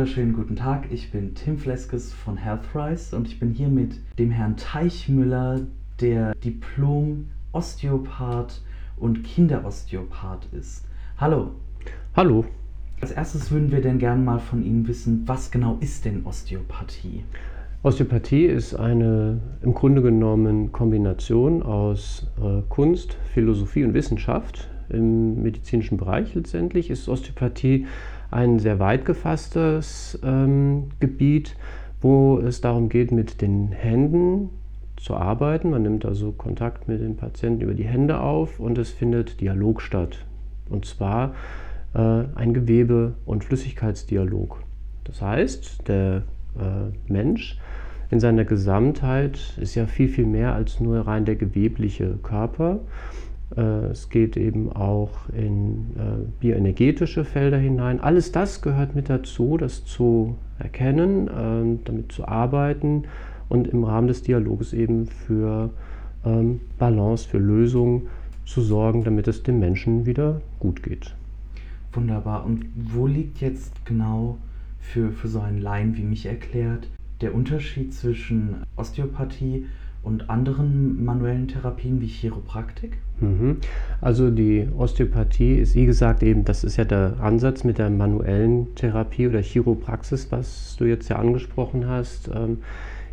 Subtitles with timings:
[0.00, 0.90] wunderschönen guten Tag.
[0.90, 5.60] Ich bin Tim Fleskes von Healthrise und ich bin hier mit dem Herrn Teichmüller,
[6.00, 8.62] der Diplom-Osteopath
[8.96, 10.86] und Kinderosteopath ist.
[11.18, 11.50] Hallo.
[12.16, 12.46] Hallo.
[13.02, 17.22] Als erstes würden wir denn gerne mal von Ihnen wissen, was genau ist denn Osteopathie?
[17.82, 24.66] Osteopathie ist eine im Grunde genommen Kombination aus äh, Kunst, Philosophie und Wissenschaft.
[24.88, 27.86] Im medizinischen Bereich letztendlich ist Osteopathie
[28.30, 31.56] ein sehr weit gefasstes ähm, Gebiet,
[32.00, 34.50] wo es darum geht, mit den Händen
[34.96, 35.70] zu arbeiten.
[35.70, 39.80] Man nimmt also Kontakt mit den Patienten über die Hände auf und es findet Dialog
[39.82, 40.24] statt.
[40.68, 41.34] Und zwar
[41.94, 44.62] äh, ein Gewebe- und Flüssigkeitsdialog.
[45.04, 46.22] Das heißt, der
[46.58, 47.58] äh, Mensch
[48.10, 52.80] in seiner Gesamtheit ist ja viel, viel mehr als nur rein der gewebliche Körper.
[53.56, 58.00] Äh, es geht eben auch in äh, bioenergetische Felder hinein.
[58.00, 63.04] Alles das gehört mit dazu, das zu erkennen, äh, damit zu arbeiten
[63.48, 65.70] und im Rahmen des Dialoges eben für
[66.24, 68.08] ähm, Balance, für Lösungen
[68.44, 71.14] zu sorgen, damit es dem Menschen wieder gut geht.
[71.92, 72.44] Wunderbar.
[72.44, 74.38] Und wo liegt jetzt genau
[74.80, 76.88] für, für so einen Laien wie mich erklärt
[77.20, 79.66] der Unterschied zwischen Osteopathie
[80.02, 82.98] und anderen manuellen Therapien wie Chiropraktik?
[83.20, 83.58] Mhm.
[84.00, 88.74] Also die Osteopathie ist, wie gesagt, eben, das ist ja der Ansatz mit der manuellen
[88.74, 92.30] Therapie oder Chiropraxis, was du jetzt ja angesprochen hast.
[92.34, 92.58] Ähm,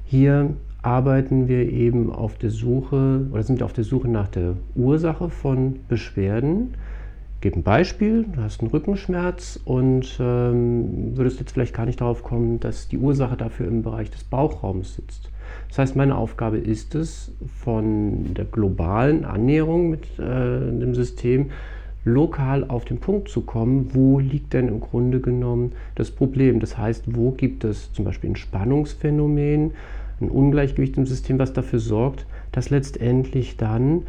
[0.05, 5.29] hier arbeiten wir eben auf der Suche oder sind auf der Suche nach der Ursache
[5.29, 6.73] von Beschwerden
[7.41, 12.23] gebe ein Beispiel, du hast einen Rückenschmerz und ähm, würdest jetzt vielleicht gar nicht darauf
[12.23, 15.29] kommen, dass die Ursache dafür im Bereich des Bauchraums sitzt.
[15.69, 17.31] Das heißt, meine Aufgabe ist es,
[17.63, 21.51] von der globalen Annäherung mit äh, dem System
[22.07, 26.59] lokal auf den Punkt zu kommen, wo liegt denn im Grunde genommen das Problem.
[26.59, 29.71] Das heißt, wo gibt es zum Beispiel ein Spannungsphänomen,
[30.21, 34.03] ein Ungleichgewicht im System, was dafür sorgt, dass letztendlich dann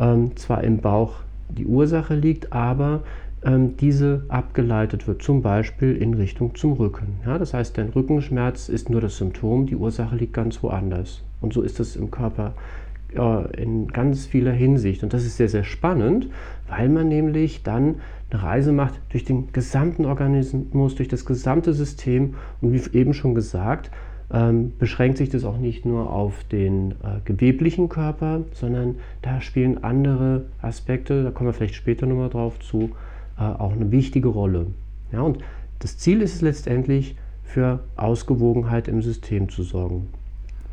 [0.00, 1.16] ähm, zwar im Bauch
[1.50, 3.02] die Ursache liegt, aber
[3.44, 7.18] ähm, diese abgeleitet wird, zum Beispiel in Richtung zum Rücken.
[7.26, 11.22] Ja, das heißt, der Rückenschmerz ist nur das Symptom, die Ursache liegt ganz woanders.
[11.40, 12.54] Und so ist es im Körper
[13.14, 15.02] äh, in ganz vieler Hinsicht.
[15.02, 16.28] Und das ist sehr, sehr spannend,
[16.68, 17.96] weil man nämlich dann
[18.30, 23.34] eine Reise macht durch den gesamten Organismus, durch das gesamte System und wie eben schon
[23.34, 23.90] gesagt,
[24.32, 29.84] ähm, beschränkt sich das auch nicht nur auf den äh, geweblichen Körper, sondern da spielen
[29.84, 32.92] andere Aspekte, da kommen wir vielleicht später nochmal drauf zu,
[33.38, 34.66] äh, auch eine wichtige Rolle.
[35.12, 35.38] Ja, und
[35.78, 40.08] das Ziel ist es letztendlich, für Ausgewogenheit im System zu sorgen.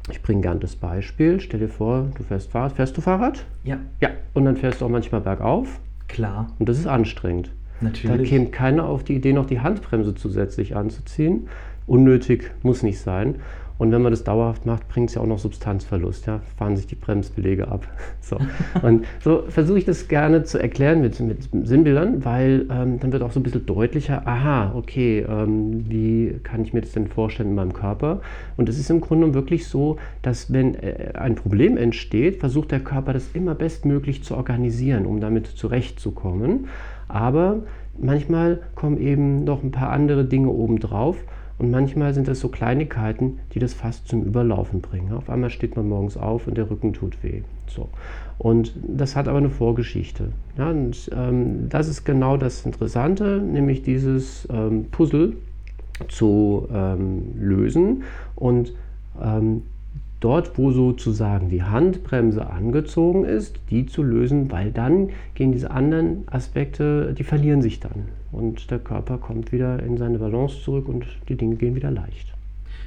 [0.10, 1.40] Ich bringe gern das Beispiel.
[1.42, 2.74] Stell dir vor, du fährst Fahrrad.
[2.74, 3.46] Fährst du Fahrrad?
[3.64, 3.80] Ja.
[4.00, 5.80] Ja, und dann fährst du auch manchmal bergauf.
[6.08, 6.52] Klar.
[6.58, 7.52] Und das ist anstrengend.
[7.82, 8.18] Natürlich.
[8.18, 11.48] Da käme keiner auf die Idee, noch die Handbremse zusätzlich anzuziehen
[11.90, 13.36] unnötig, muss nicht sein.
[13.80, 16.28] Und wenn man das dauerhaft macht, bringt es ja auch noch Substanzverlust.
[16.28, 16.42] Ja?
[16.58, 17.88] Fahren sich die Bremsbelege ab.
[18.22, 18.38] So.
[18.84, 23.24] Und so versuche ich das gerne zu erklären mit, mit Sinnbildern, weil ähm, dann wird
[23.24, 27.50] auch so ein bisschen deutlicher, aha, okay, ähm, wie kann ich mir das denn vorstellen
[27.50, 28.22] in meinem Körper?
[28.56, 32.82] Und es ist im Grunde wirklich so, dass wenn äh, ein Problem entsteht, versucht der
[32.82, 36.68] Körper das immer bestmöglich zu organisieren, um damit zurechtzukommen.
[37.08, 37.64] Aber
[37.98, 41.18] manchmal kommen eben noch ein paar andere Dinge obendrauf.
[41.60, 45.12] Und manchmal sind das so Kleinigkeiten, die das fast zum Überlaufen bringen.
[45.12, 47.42] Auf einmal steht man morgens auf und der Rücken tut weh.
[47.68, 47.90] So.
[48.38, 50.32] Und das hat aber eine Vorgeschichte.
[50.58, 55.36] Ja, und, ähm, das ist genau das Interessante, nämlich dieses ähm, Puzzle
[56.08, 58.04] zu ähm, lösen
[58.36, 58.74] und
[59.22, 59.64] ähm,
[60.22, 66.24] dort, wo sozusagen die Handbremse angezogen ist, die zu lösen, weil dann gehen diese anderen
[66.28, 68.06] Aspekte, die verlieren sich dann.
[68.32, 72.34] Und der Körper kommt wieder in seine Balance zurück und die Dinge gehen wieder leicht.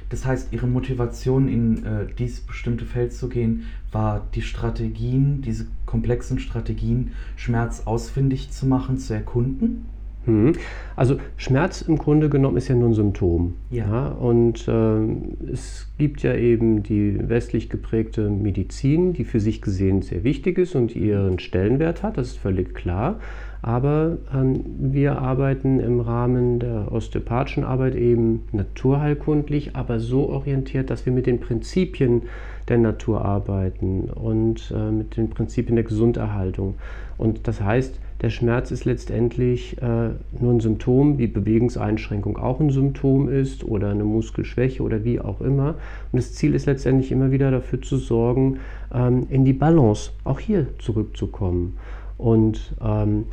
[0.09, 5.65] Das heißt, Ihre Motivation, in äh, dieses bestimmte Feld zu gehen, war die Strategien, diese
[5.85, 9.85] komplexen Strategien, Schmerz ausfindig zu machen, zu erkunden?
[10.25, 10.53] Mhm.
[10.95, 13.55] Also Schmerz im Grunde genommen ist ja nur ein Symptom.
[13.71, 13.87] Ja.
[13.89, 20.01] ja und äh, es gibt ja eben die westlich geprägte Medizin, die für sich gesehen
[20.01, 23.19] sehr wichtig ist und ihren Stellenwert hat, das ist völlig klar.
[23.63, 31.05] Aber ähm, wir arbeiten im Rahmen der osteopathischen Arbeit eben naturheilkundlich, aber so orientiert, dass
[31.05, 32.23] wir mit den Prinzipien
[32.67, 36.75] der Natur arbeiten und äh, mit den Prinzipien der Gesunderhaltung.
[37.17, 40.09] Und das heißt, der Schmerz ist letztendlich äh,
[40.39, 45.39] nur ein Symptom, wie Bewegungseinschränkung auch ein Symptom ist oder eine Muskelschwäche oder wie auch
[45.39, 45.75] immer.
[46.11, 48.59] Und das Ziel ist letztendlich immer wieder dafür zu sorgen,
[48.93, 51.77] ähm, in die Balance auch hier zurückzukommen.
[52.17, 53.25] Und ähm,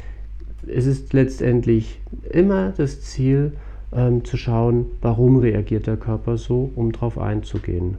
[0.75, 2.01] es ist letztendlich
[2.31, 3.53] immer das Ziel,
[3.93, 7.97] ähm, zu schauen, warum reagiert der Körper so, um darauf einzugehen.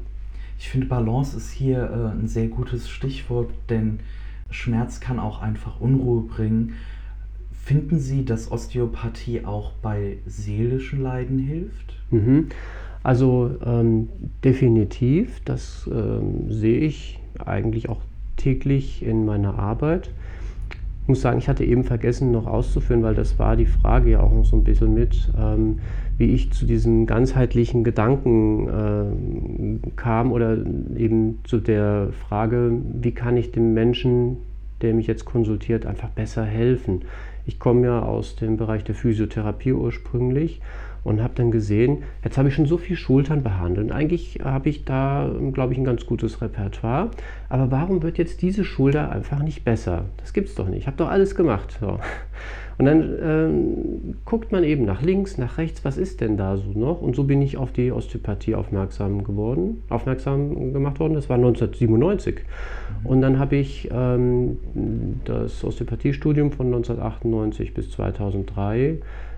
[0.57, 4.00] Ich finde, Balance ist hier äh, ein sehr gutes Stichwort, denn
[4.50, 6.75] Schmerz kann auch einfach Unruhe bringen.
[7.51, 11.94] Finden Sie, dass Osteopathie auch bei seelischen Leiden hilft?
[12.09, 12.47] Mhm.
[13.03, 14.09] Also ähm,
[14.44, 18.01] definitiv, das ähm, sehe ich eigentlich auch
[18.38, 20.12] täglich in meiner Arbeit.
[21.03, 24.19] Ich muss sagen, ich hatte eben vergessen noch auszuführen, weil das war die Frage ja
[24.21, 25.80] auch noch so ein bisschen mit, ähm,
[26.18, 30.57] wie ich zu diesem ganzheitlichen Gedanken äh, kam oder
[30.95, 34.38] eben zu der Frage, wie kann ich dem Menschen,
[34.81, 37.01] der mich jetzt konsultiert, einfach besser helfen.
[37.48, 40.62] Ich komme ja aus dem Bereich der Physiotherapie ursprünglich
[41.03, 43.88] und habe dann gesehen, jetzt habe ich schon so viel Schultern behandelt.
[43.88, 47.09] Und eigentlich habe ich da, glaube ich, ein ganz gutes Repertoire.
[47.50, 50.06] Aber warum wird jetzt diese Schulter einfach nicht besser?
[50.18, 50.80] Das gibt es doch nicht.
[50.80, 51.77] Ich habe doch alles gemacht.
[51.80, 52.00] So.
[52.77, 56.71] Und dann ähm, guckt man eben nach links, nach rechts, was ist denn da so
[56.71, 57.01] noch?
[57.01, 61.13] Und so bin ich auf die Osteopathie aufmerksam geworden, aufmerksam gemacht worden.
[61.13, 62.38] Das war 1997.
[62.38, 63.06] Mhm.
[63.06, 64.57] Und dann habe ich ähm,
[65.25, 68.98] das Osteopathiestudium von 1998 bis 2003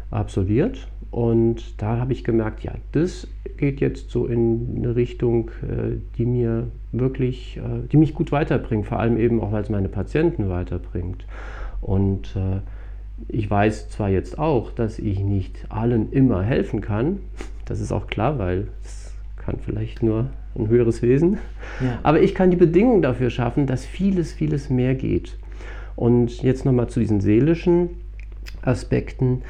[0.09, 3.27] absolviert und da habe ich gemerkt, ja, das
[3.57, 8.87] geht jetzt so in eine Richtung, äh, die mir wirklich, äh, die mich gut weiterbringt,
[8.87, 11.23] vor allem eben auch, weil es meine Patienten weiterbringt.
[11.81, 12.61] Und äh,
[13.27, 17.19] ich weiß zwar jetzt auch, dass ich nicht allen immer helfen kann,
[17.65, 21.37] das ist auch klar, weil es kann vielleicht nur ein höheres Wesen,
[21.79, 21.99] ja.
[22.01, 25.37] aber ich kann die Bedingungen dafür schaffen, dass vieles, vieles mehr geht.
[25.95, 27.91] Und jetzt nochmal zu diesen seelischen
[28.63, 29.43] Aspekten.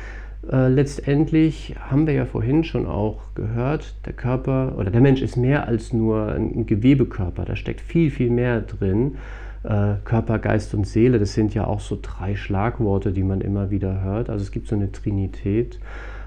[0.51, 5.37] Äh, letztendlich haben wir ja vorhin schon auch gehört, der Körper oder der Mensch ist
[5.37, 9.15] mehr als nur ein Gewebekörper, da steckt viel, viel mehr drin.
[9.63, 13.71] Äh, Körper, Geist und Seele, das sind ja auch so drei Schlagworte, die man immer
[13.71, 14.29] wieder hört.
[14.29, 15.79] Also es gibt so eine Trinität.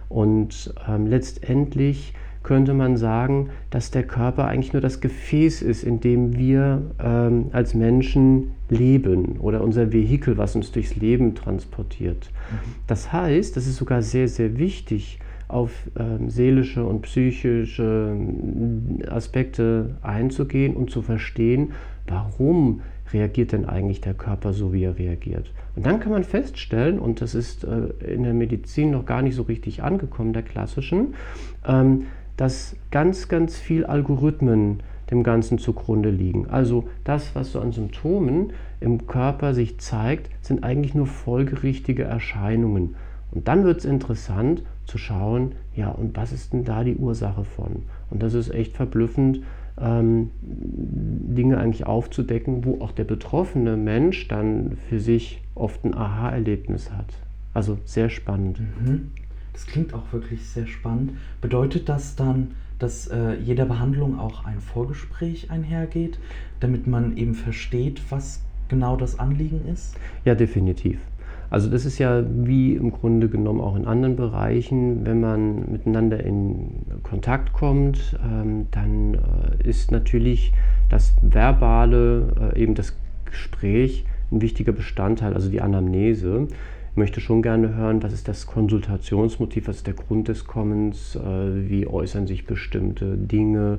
[0.09, 2.15] Und ähm, letztendlich
[2.47, 7.47] könnte man sagen, dass der Körper eigentlich nur das Gefäß ist, in dem wir ähm,
[7.51, 12.31] als Menschen leben oder unser Vehikel, was uns durchs Leben transportiert.
[12.53, 12.75] Mhm.
[12.87, 19.97] Das heißt, das ist sogar sehr, sehr wichtig, auf ähm, seelische und psychische ähm, Aspekte
[20.03, 21.73] einzugehen und zu verstehen,
[22.07, 22.81] warum
[23.13, 25.51] reagiert denn eigentlich der Körper so, wie er reagiert.
[25.75, 29.35] Und dann kann man feststellen, und das ist äh, in der Medizin noch gar nicht
[29.35, 31.15] so richtig angekommen, der klassischen,
[31.67, 36.49] ähm, dass ganz, ganz viel Algorithmen dem Ganzen zugrunde liegen.
[36.49, 42.97] Also das, was so an Symptomen im Körper sich zeigt, sind eigentlich nur folgerichtige Erscheinungen.
[43.31, 47.45] Und dann wird es interessant zu schauen, ja, und was ist denn da die Ursache
[47.45, 47.83] von?
[48.11, 49.43] Und das ist echt verblüffend,
[49.79, 56.91] ähm, Dinge eigentlich aufzudecken, wo auch der betroffene Mensch dann für sich oft ein Aha-Erlebnis
[56.93, 57.13] hat.
[57.53, 58.61] Also sehr spannend.
[58.61, 59.11] Mhm.
[59.57, 61.13] Das klingt auch wirklich sehr spannend.
[61.41, 62.49] Bedeutet das dann,
[62.79, 66.19] dass äh, jeder Behandlung auch ein Vorgespräch einhergeht,
[66.61, 69.97] damit man eben versteht, was genau das Anliegen ist?
[70.27, 70.99] Ja, definitiv.
[71.49, 76.23] Also das ist ja wie im Grunde genommen auch in anderen Bereichen, wenn man miteinander
[76.23, 80.53] in Kontakt kommt, ähm, dann äh, ist natürlich
[80.91, 86.49] das Verbale, äh, eben das Gespräch ein wichtiger Bestandteil, also die Anamnese
[86.97, 91.69] möchte schon gerne hören, was ist das Konsultationsmotiv, was ist der Grund des Kommens, äh,
[91.69, 93.79] wie äußern sich bestimmte Dinge,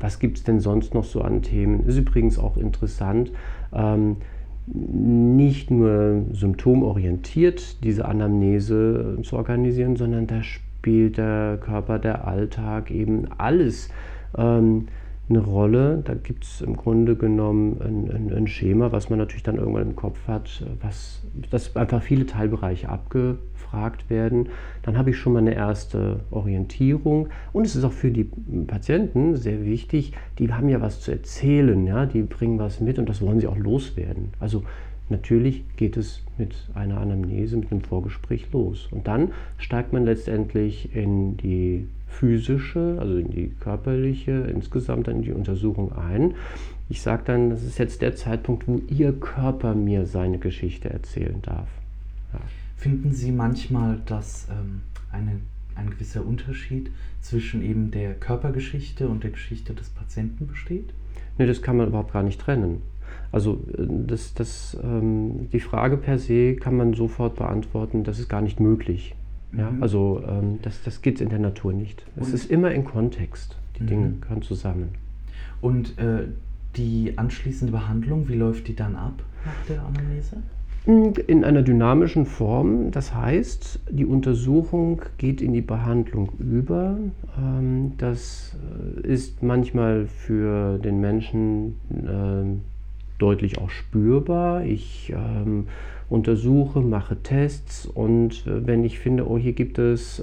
[0.00, 1.86] was gibt es denn sonst noch so an Themen.
[1.86, 3.32] Ist übrigens auch interessant,
[3.72, 4.16] ähm,
[4.66, 13.26] nicht nur symptomorientiert diese Anamnese zu organisieren, sondern da spielt der Körper, der Alltag eben
[13.38, 13.88] alles.
[14.36, 14.88] Ähm,
[15.28, 16.02] eine Rolle.
[16.04, 19.82] Da gibt es im Grunde genommen ein, ein, ein, Schema, was man natürlich dann irgendwann
[19.82, 24.48] im Kopf hat, was, dass einfach viele Teilbereiche abgefragt werden.
[24.82, 27.28] Dann habe ich schon mal eine erste Orientierung.
[27.52, 28.24] Und es ist auch für die
[28.66, 32.06] Patienten sehr wichtig, die haben ja was zu erzählen, ja?
[32.06, 34.32] die bringen was mit und das wollen sie auch loswerden.
[34.40, 34.64] Also
[35.10, 38.88] Natürlich geht es mit einer Anamnese, mit einem Vorgespräch los.
[38.90, 45.32] Und dann steigt man letztendlich in die physische, also in die körperliche, insgesamt in die
[45.32, 46.34] Untersuchung ein.
[46.88, 51.40] Ich sage dann, das ist jetzt der Zeitpunkt, wo Ihr Körper mir seine Geschichte erzählen
[51.42, 51.68] darf.
[52.32, 52.40] Ja.
[52.76, 54.80] Finden Sie manchmal, dass ähm,
[55.12, 55.40] eine,
[55.74, 60.92] ein gewisser Unterschied zwischen eben der Körpergeschichte und der Geschichte des Patienten besteht?
[61.36, 62.82] Ne, das kann man überhaupt gar nicht trennen.
[63.32, 68.28] Also äh, das, das, ähm, die Frage per se kann man sofort beantworten, das ist
[68.28, 69.14] gar nicht möglich.
[69.56, 69.82] Ja, mhm.
[69.82, 72.04] Also ähm, das, das geht in der Natur nicht.
[72.16, 73.56] Es ist immer in Kontext.
[73.78, 73.86] Die mhm.
[73.86, 74.88] Dinge gehören zusammen.
[75.60, 76.26] Und äh,
[76.76, 80.36] die anschließende Behandlung, wie läuft die dann ab nach der Anamnese?
[81.26, 86.96] In einer dynamischen Form, das heißt, die Untersuchung geht in die Behandlung über.
[87.38, 88.56] Ähm, das
[88.96, 92.62] äh, ist manchmal für den Menschen ähm,
[93.18, 94.64] deutlich auch spürbar.
[94.64, 95.68] Ich ähm,
[96.08, 100.22] untersuche, mache Tests und äh, wenn ich finde, oh, hier gibt es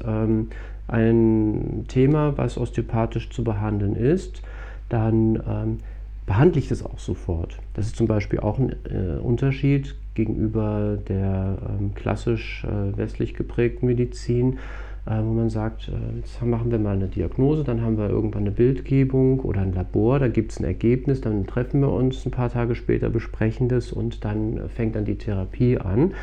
[0.88, 4.44] ein Thema, was osteopathisch zu behandeln ist,
[4.88, 5.80] dann
[6.26, 7.58] behandle ich das auch sofort.
[7.74, 13.86] Das ist zum Beispiel auch ein äh, Unterschied gegenüber der ähm, klassisch äh, westlich geprägten
[13.86, 14.60] Medizin,
[15.06, 18.52] wo man sagt, äh, jetzt machen wir mal eine Diagnose, dann haben wir irgendwann eine
[18.52, 22.50] Bildgebung oder ein Labor, da gibt es ein Ergebnis, dann treffen wir uns ein paar
[22.50, 26.14] Tage später, besprechen das und dann fängt dann die Therapie an.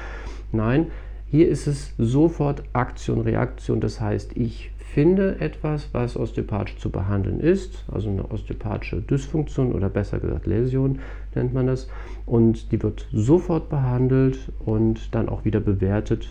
[0.51, 0.89] Nein,
[1.33, 3.81] hier ist es sofort Aktion, Reaktion.
[3.81, 9.89] Das heißt, ich finde etwas, was osteopathisch zu behandeln ist, also eine osteopathische Dysfunktion oder
[9.89, 10.99] besser gesagt Läsion
[11.35, 11.89] nennt man das,
[12.27, 16.29] und die wird sofort behandelt und dann auch wieder bewertet,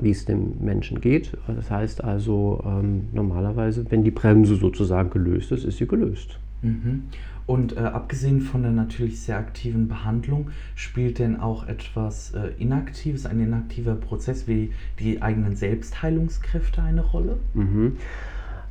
[0.00, 1.36] wie es dem Menschen geht.
[1.46, 6.38] Das heißt also ähm, normalerweise, wenn die Bremse sozusagen gelöst ist, ist sie gelöst.
[6.62, 7.04] Mhm.
[7.46, 13.26] Und äh, abgesehen von der natürlich sehr aktiven Behandlung, spielt denn auch etwas äh, Inaktives,
[13.26, 17.36] ein inaktiver Prozess wie die eigenen Selbstheilungskräfte eine Rolle?
[17.54, 17.96] Mhm.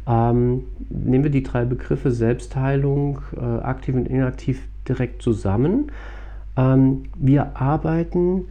[0.08, 5.92] Ähm, nehmen wir die drei Begriffe Selbstheilung, äh, aktiv und inaktiv direkt zusammen.
[6.58, 8.46] Ähm, wir arbeiten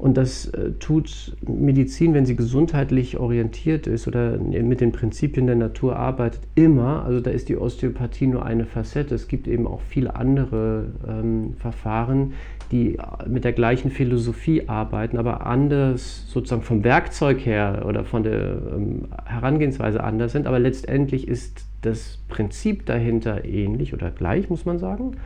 [0.00, 5.56] und das äh, tut Medizin, wenn sie gesundheitlich orientiert ist oder mit den Prinzipien der
[5.56, 7.04] Natur arbeitet, immer.
[7.04, 9.14] Also da ist die Osteopathie nur eine Facette.
[9.14, 12.32] Es gibt eben auch viele andere ähm, Verfahren,
[12.72, 12.96] die
[13.28, 19.08] mit der gleichen Philosophie arbeiten, aber anders sozusagen vom Werkzeug her oder von der ähm,
[19.26, 20.46] Herangehensweise anders sind.
[20.46, 25.16] Aber letztendlich ist das Prinzip dahinter ähnlich oder gleich, muss man sagen.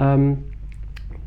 [0.00, 0.38] Ähm,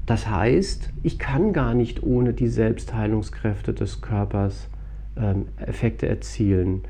[0.08, 4.70] das heißt, ich kann gar nicht ohne die Selbstheilungskräfte des Körpers
[5.18, 6.84] ähm, Effekte erzielen.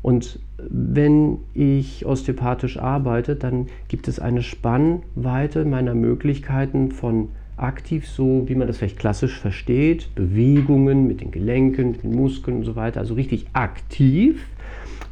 [0.00, 8.44] Und wenn ich osteopathisch arbeite, dann gibt es eine Spannweite meiner Möglichkeiten von aktiv, so
[8.46, 12.76] wie man das vielleicht klassisch versteht, Bewegungen mit den Gelenken, mit den Muskeln und so
[12.76, 14.46] weiter, also richtig aktiv.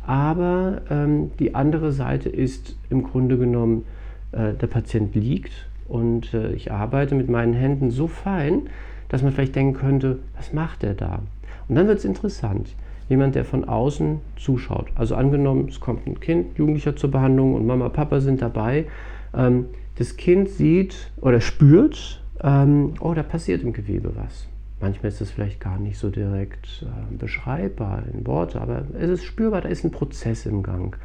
[0.06, 3.84] Aber ähm, die andere Seite ist im Grunde genommen,
[4.30, 8.68] äh, der Patient liegt und äh, ich arbeite mit meinen Händen so fein,
[9.08, 11.20] dass man vielleicht denken könnte, was macht er da?
[11.68, 12.74] Und dann wird es interessant.
[13.08, 14.86] Jemand, der von außen zuschaut.
[14.94, 18.86] Also angenommen, es kommt ein Kind, Jugendlicher zur Behandlung und Mama, Papa sind dabei.
[19.34, 24.48] Ähm, das Kind sieht oder spürt, ähm, oh, da passiert im Gewebe was.
[24.80, 29.24] Manchmal ist es vielleicht gar nicht so direkt äh, beschreibbar in Worte, aber es ist
[29.24, 30.98] spürbar, da ist ein Prozess im Gang.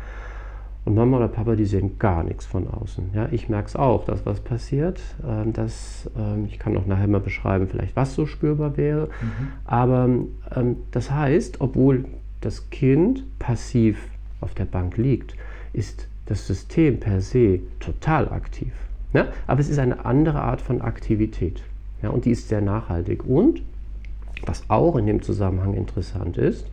[0.86, 3.12] Und Mama oder Papa, die sehen gar nichts von außen.
[3.14, 5.02] Ja, ich merke es auch, dass was passiert.
[5.28, 9.06] Ähm, dass, ähm, ich kann auch nachher mal beschreiben, vielleicht was so spürbar wäre.
[9.06, 9.48] Mhm.
[9.66, 10.10] Aber
[10.56, 12.06] ähm, das heißt, obwohl
[12.42, 14.00] das Kind passiv
[14.42, 15.36] auf der Bank liegt,
[15.74, 18.72] ist das System per se total aktiv.
[19.14, 19.28] Ja?
[19.48, 21.62] Aber es ist eine andere Art von Aktivität.
[22.02, 22.10] Ja?
[22.10, 23.26] Und die ist sehr nachhaltig.
[23.26, 23.62] Und
[24.46, 26.66] was auch in dem Zusammenhang interessant ist,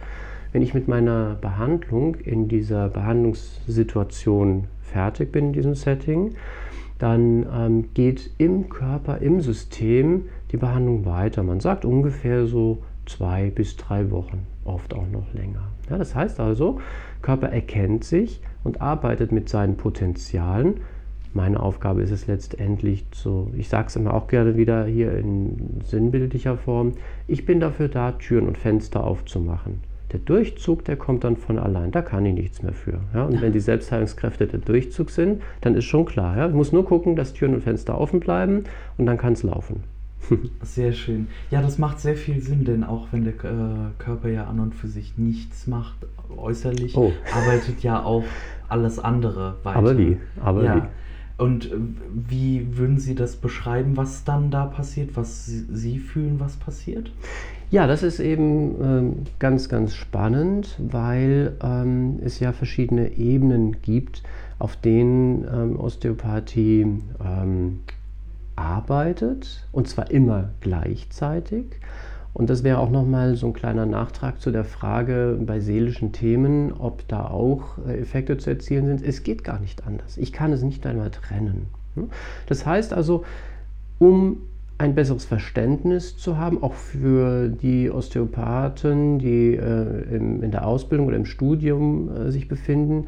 [0.56, 6.34] wenn ich mit meiner Behandlung in dieser Behandlungssituation fertig bin, in diesem Setting,
[6.98, 11.42] dann ähm, geht im Körper, im System die Behandlung weiter.
[11.42, 15.68] Man sagt ungefähr so zwei bis drei Wochen, oft auch noch länger.
[15.90, 16.80] Ja, das heißt also,
[17.20, 20.80] Körper erkennt sich und arbeitet mit seinen Potenzialen.
[21.34, 25.82] Meine Aufgabe ist es letztendlich so, ich sage es immer auch gerne wieder hier in
[25.84, 26.92] sinnbildlicher Form,
[27.26, 29.82] ich bin dafür da, Türen und Fenster aufzumachen.
[30.12, 33.00] Der Durchzug, der kommt dann von allein, da kann ich nichts mehr für.
[33.12, 33.24] Ja?
[33.24, 36.36] Und wenn die Selbstheilungskräfte der Durchzug sind, dann ist schon klar.
[36.36, 36.48] Ja?
[36.48, 38.64] Ich muss nur gucken, dass Türen und Fenster offen bleiben
[38.98, 39.82] und dann kann es laufen.
[40.62, 41.28] sehr schön.
[41.50, 44.74] Ja, das macht sehr viel Sinn, denn auch wenn der äh, Körper ja an und
[44.74, 45.96] für sich nichts macht,
[46.36, 47.12] äußerlich, oh.
[47.32, 48.24] arbeitet ja auch
[48.68, 49.78] alles andere weiter.
[49.78, 50.18] Aber wie?
[50.42, 50.76] Aber ja.
[50.76, 50.82] wie?
[51.38, 51.76] Und äh,
[52.28, 57.10] wie würden Sie das beschreiben, was dann da passiert, was Sie fühlen, was passiert?
[57.70, 64.22] Ja, das ist eben ähm, ganz, ganz spannend, weil ähm, es ja verschiedene Ebenen gibt,
[64.58, 66.86] auf denen ähm, Osteopathie
[67.24, 67.80] ähm,
[68.54, 71.66] arbeitet, und zwar immer gleichzeitig.
[72.36, 76.70] Und das wäre auch nochmal so ein kleiner Nachtrag zu der Frage bei seelischen Themen,
[76.78, 79.02] ob da auch äh, Effekte zu erzielen sind.
[79.02, 80.18] Es geht gar nicht anders.
[80.18, 81.68] Ich kann es nicht einmal trennen.
[81.94, 82.10] Hm?
[82.46, 83.24] Das heißt also,
[83.98, 84.42] um
[84.76, 91.06] ein besseres Verständnis zu haben, auch für die Osteopathen, die äh, im, in der Ausbildung
[91.06, 93.06] oder im Studium äh, sich befinden,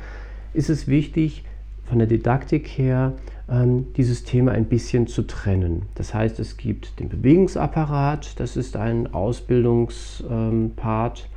[0.54, 1.44] ist es wichtig,
[1.84, 3.12] von der Didaktik her
[3.50, 5.84] dieses Thema ein bisschen zu trennen.
[5.94, 11.30] Das heißt, es gibt den Bewegungsapparat, das ist ein Ausbildungspart.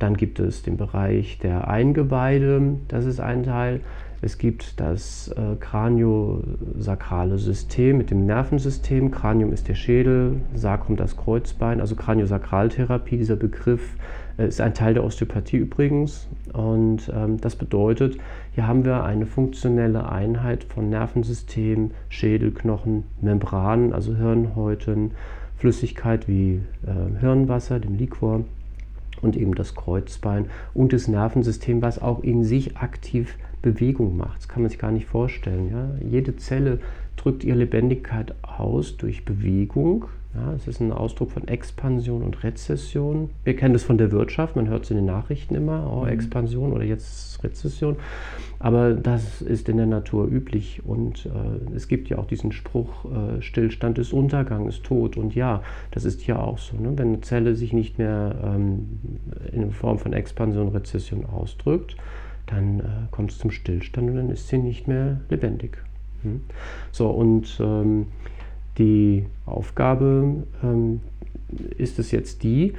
[0.00, 3.80] Dann gibt es den Bereich der Eingeweide, das ist ein Teil.
[4.24, 9.10] Es gibt das äh, kraniosakrale System mit dem Nervensystem.
[9.10, 13.16] Kranium ist der Schädel, Sacrum das Kreuzbein, also Kraniosakraltherapie.
[13.16, 13.96] Dieser Begriff
[14.38, 16.28] äh, ist ein Teil der Osteopathie übrigens.
[16.52, 18.16] Und ähm, das bedeutet,
[18.54, 25.12] hier haben wir eine funktionelle Einheit von Nervensystem, Schädel, Knochen, Membranen, also Hirnhäuten,
[25.56, 28.44] Flüssigkeit wie äh, Hirnwasser, dem Liquor
[29.22, 34.38] und eben das Kreuzbein und das Nervensystem, was auch in sich aktiv Bewegung macht.
[34.38, 35.70] Das kann man sich gar nicht vorstellen.
[35.70, 36.06] Ja?
[36.06, 36.80] Jede Zelle
[37.16, 40.06] drückt ihre Lebendigkeit aus durch Bewegung.
[40.34, 43.28] Ja, es ist ein Ausdruck von Expansion und Rezession.
[43.44, 46.08] Wir kennen das von der Wirtschaft, man hört es in den Nachrichten immer, oh, mhm.
[46.08, 47.96] Expansion oder jetzt Rezession.
[48.58, 53.04] Aber das ist in der Natur üblich und äh, es gibt ja auch diesen Spruch,
[53.04, 55.18] äh, Stillstand ist Untergang, ist Tod.
[55.18, 56.76] Und ja, das ist hier auch so.
[56.78, 56.92] Ne?
[56.96, 59.00] Wenn eine Zelle sich nicht mehr ähm,
[59.52, 61.96] in Form von Expansion und Rezession ausdrückt,
[62.46, 65.76] dann äh, kommt es zum Stillstand und dann ist sie nicht mehr lebendig.
[66.22, 66.40] Hm?
[66.90, 68.06] So, und ähm,
[68.82, 71.00] die Aufgabe ähm,
[71.76, 72.72] ist es jetzt die,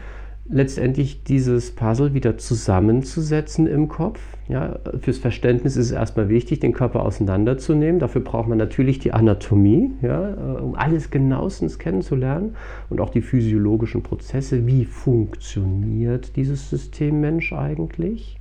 [0.49, 4.19] letztendlich dieses Puzzle wieder zusammenzusetzen im Kopf.
[4.49, 7.99] Ja, fürs Verständnis ist es erstmal wichtig, den Körper auseinanderzunehmen.
[7.99, 12.55] Dafür braucht man natürlich die Anatomie, ja, äh, um alles genauestens kennenzulernen
[12.89, 14.67] und auch die physiologischen Prozesse.
[14.67, 18.37] Wie funktioniert dieses System Mensch eigentlich?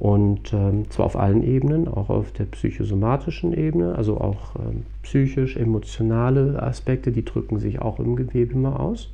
[0.00, 5.58] Und ähm, zwar auf allen Ebenen, auch auf der psychosomatischen Ebene, also auch ähm, psychisch,
[5.58, 9.10] emotionale Aspekte, die drücken sich auch im Gewebe mal aus.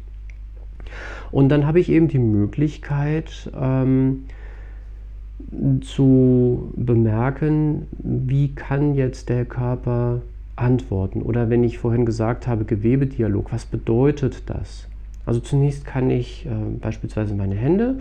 [1.32, 4.26] Und dann habe ich eben die Möglichkeit ähm,
[5.80, 10.22] zu bemerken, wie kann jetzt der Körper
[10.54, 11.20] antworten.
[11.22, 14.86] Oder wenn ich vorhin gesagt habe, Gewebedialog, was bedeutet das?
[15.24, 17.96] Also zunächst kann ich äh, beispielsweise meine Hände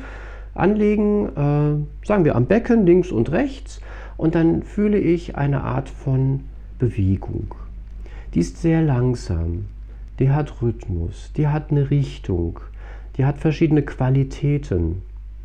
[0.55, 3.81] anlegen, äh, sagen wir am Becken links und rechts,
[4.17, 6.41] und dann fühle ich eine Art von
[6.79, 7.53] Bewegung.
[8.33, 9.65] Die ist sehr langsam,
[10.19, 12.59] die hat Rhythmus, die hat eine Richtung,
[13.17, 15.01] die hat verschiedene Qualitäten.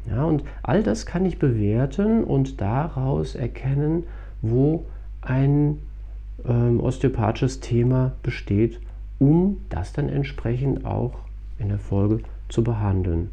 [0.08, 4.04] Ja, und all das kann ich bewerten und daraus erkennen,
[4.40, 4.86] wo
[5.20, 5.78] ein
[6.48, 8.80] ähm, osteopathisches Thema besteht,
[9.18, 11.12] um das dann entsprechend auch
[11.58, 13.30] in der Folge zu behandeln.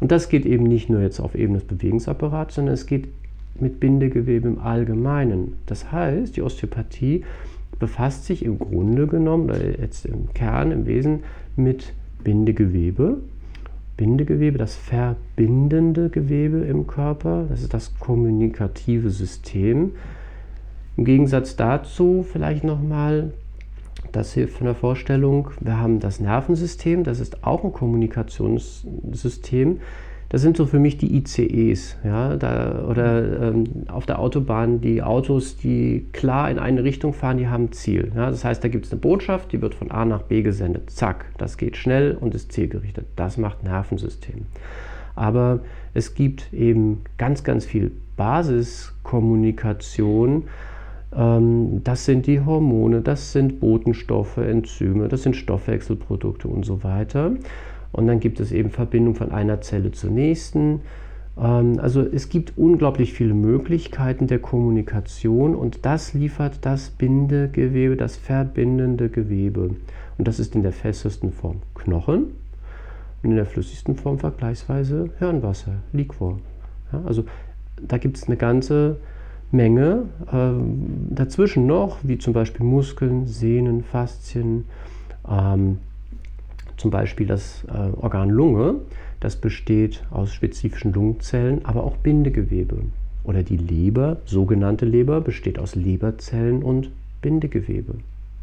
[0.00, 3.08] Und das geht eben nicht nur jetzt auf Ebene des Bewegungsapparats, sondern es geht
[3.58, 5.54] mit Bindegewebe im Allgemeinen.
[5.66, 7.24] Das heißt, die Osteopathie
[7.78, 11.20] befasst sich im Grunde genommen, jetzt im Kern, im Wesen,
[11.56, 13.18] mit Bindegewebe.
[13.96, 19.92] Bindegewebe, das verbindende Gewebe im Körper, das ist das kommunikative System.
[20.98, 23.32] Im Gegensatz dazu vielleicht nochmal
[24.16, 25.50] das hilft von der Vorstellung.
[25.60, 29.80] Wir haben das Nervensystem, das ist auch ein Kommunikationssystem.
[30.28, 35.00] Das sind so für mich die ICEs, ja, da, oder ähm, auf der Autobahn die
[35.02, 38.10] Autos, die klar in eine Richtung fahren, die haben Ziel.
[38.16, 38.28] Ja.
[38.30, 40.90] Das heißt, da gibt es eine Botschaft, die wird von A nach B gesendet.
[40.90, 43.06] Zack, das geht schnell und ist zielgerichtet.
[43.14, 44.46] Das macht Nervensystem.
[45.14, 45.60] Aber
[45.94, 50.48] es gibt eben ganz, ganz viel Basiskommunikation
[51.10, 57.32] das sind die Hormone, das sind Botenstoffe, Enzyme, das sind Stoffwechselprodukte und so weiter.
[57.92, 60.82] Und dann gibt es eben Verbindung von einer Zelle zur nächsten.
[61.38, 68.16] Ähm, also es gibt unglaublich viele Möglichkeiten der Kommunikation und das liefert das Bindegewebe, das
[68.16, 69.70] verbindende Gewebe.
[70.18, 72.32] Und das ist in der festesten Form Knochen
[73.22, 76.38] und in der flüssigsten Form vergleichsweise Hirnwasser, Liquor.
[76.92, 77.24] Ja, also
[77.80, 78.98] da gibt es eine ganze
[79.56, 80.04] Menge.
[80.30, 84.66] Äh, dazwischen noch, wie zum Beispiel Muskeln, Sehnen, Faszien,
[85.28, 85.78] ähm,
[86.76, 88.76] zum Beispiel das äh, Organ Lunge,
[89.20, 92.82] das besteht aus spezifischen Lungenzellen, aber auch Bindegewebe.
[93.24, 96.90] Oder die Leber, sogenannte Leber, besteht aus Leberzellen und
[97.22, 97.94] Bindegewebe.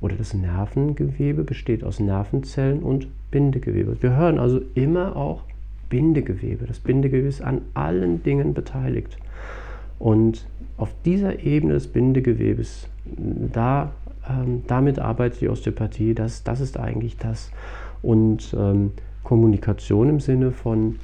[0.02, 3.96] Oder das Nervengewebe besteht aus Nervenzellen und Bindegewebe.
[4.02, 5.44] Wir hören also immer auch
[5.90, 6.66] Bindegewebe.
[6.66, 9.18] Das Bindegewebe ist an allen Dingen beteiligt.
[10.00, 13.92] Und auf dieser Ebene des Bindegewebes, da,
[14.30, 17.52] ähm, damit arbeitet die Osteopathie, das, das ist eigentlich das.
[18.02, 18.92] Und ähm,
[19.24, 21.00] Kommunikation im Sinne von,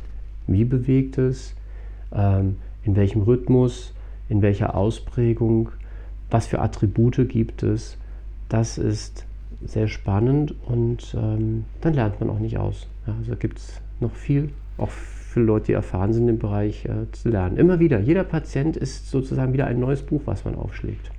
[0.47, 1.55] wie bewegt es,
[2.13, 3.93] ähm, in welchem Rhythmus,
[4.27, 5.69] in welcher Ausprägung,
[6.29, 7.97] was für Attribute gibt es,
[8.49, 9.25] das ist
[9.63, 12.87] sehr spannend und ähm, dann lernt man auch nicht aus.
[13.05, 14.49] Ja, also gibt es noch viel,
[14.79, 17.57] auch für Leute, die erfahren sind im Bereich, äh, zu lernen.
[17.57, 17.99] Immer wieder.
[17.99, 21.11] Jeder Patient ist sozusagen wieder ein neues Buch, was man aufschlägt.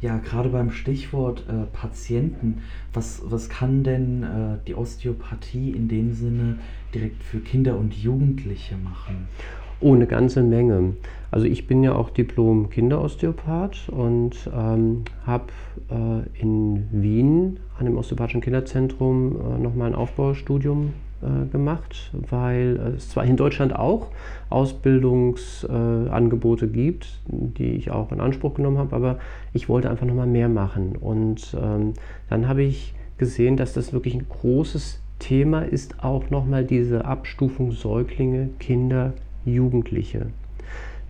[0.00, 2.62] Ja, gerade beim Stichwort äh, Patienten,
[2.92, 6.58] was, was kann denn äh, die Osteopathie in dem Sinne
[6.94, 9.28] direkt für Kinder und Jugendliche machen?
[9.80, 10.94] Oh, eine ganze Menge.
[11.30, 15.46] Also ich bin ja auch Diplom-Kinderosteopath und ähm, habe
[15.90, 20.92] äh, in Wien an dem Osteopathischen Kinderzentrum äh, nochmal ein Aufbaustudium
[21.24, 24.12] äh, gemacht, weil es zwar in Deutschland auch
[24.50, 29.18] Ausbildungsangebote gibt, die ich auch in Anspruch genommen habe, aber
[29.52, 30.96] ich wollte einfach nochmal mehr machen.
[30.96, 31.94] Und ähm,
[32.28, 37.72] dann habe ich gesehen, dass das wirklich ein großes Thema ist, auch nochmal diese Abstufung
[37.72, 40.26] Säuglinge, Kinder, Jugendliche.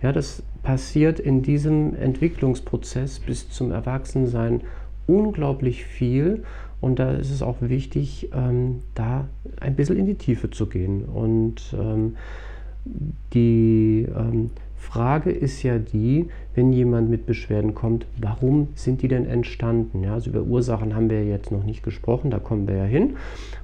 [0.01, 4.61] Ja, das passiert in diesem Entwicklungsprozess bis zum Erwachsensein
[5.07, 6.43] unglaublich viel
[6.85, 9.27] und da ist es auch wichtig, ähm, da
[9.59, 11.03] ein bisschen in die Tiefe zu gehen.
[11.03, 12.15] Und ähm,
[13.33, 19.25] die ähm, Frage ist ja die, wenn jemand mit Beschwerden kommt, warum sind die denn
[19.25, 20.03] entstanden?
[20.03, 23.15] Ja, also über Ursachen haben wir jetzt noch nicht gesprochen, da kommen wir ja hin.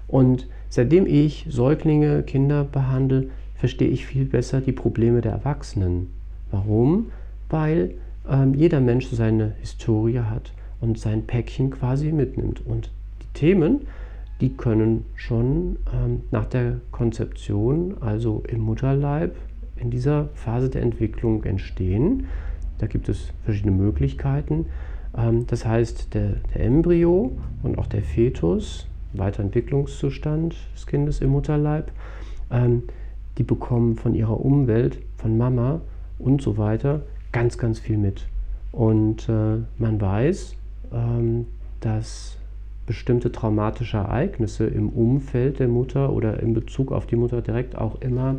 [0.08, 6.10] Und seitdem ich Säuglinge, Kinder behandle, verstehe ich viel besser die Probleme der Erwachsenen.
[6.50, 7.12] Warum?
[7.52, 7.92] Weil
[8.28, 12.66] ähm, jeder Mensch seine Historie hat und sein Päckchen quasi mitnimmt.
[12.66, 12.90] Und
[13.42, 13.88] Themen,
[14.40, 19.36] die können schon ähm, nach der Konzeption, also im Mutterleib,
[19.78, 22.28] in dieser Phase der Entwicklung entstehen.
[22.78, 24.68] Da gibt es verschiedene Möglichkeiten.
[25.18, 31.92] Ähm, das heißt, der, der, Embryo und auch der Fetus, Weiterentwicklungszustand des Kindes im Mutterleib,
[32.52, 32.84] ähm,
[33.40, 35.82] die bekommen von ihrer Umwelt, von Mama
[36.20, 37.02] und so weiter
[37.32, 38.28] ganz, ganz viel mit.
[38.72, 40.56] Und äh, man weiß,
[40.94, 41.48] ähm,
[41.80, 42.38] dass
[42.92, 48.02] bestimmte traumatische Ereignisse im Umfeld der Mutter oder in Bezug auf die Mutter direkt auch
[48.02, 48.36] immer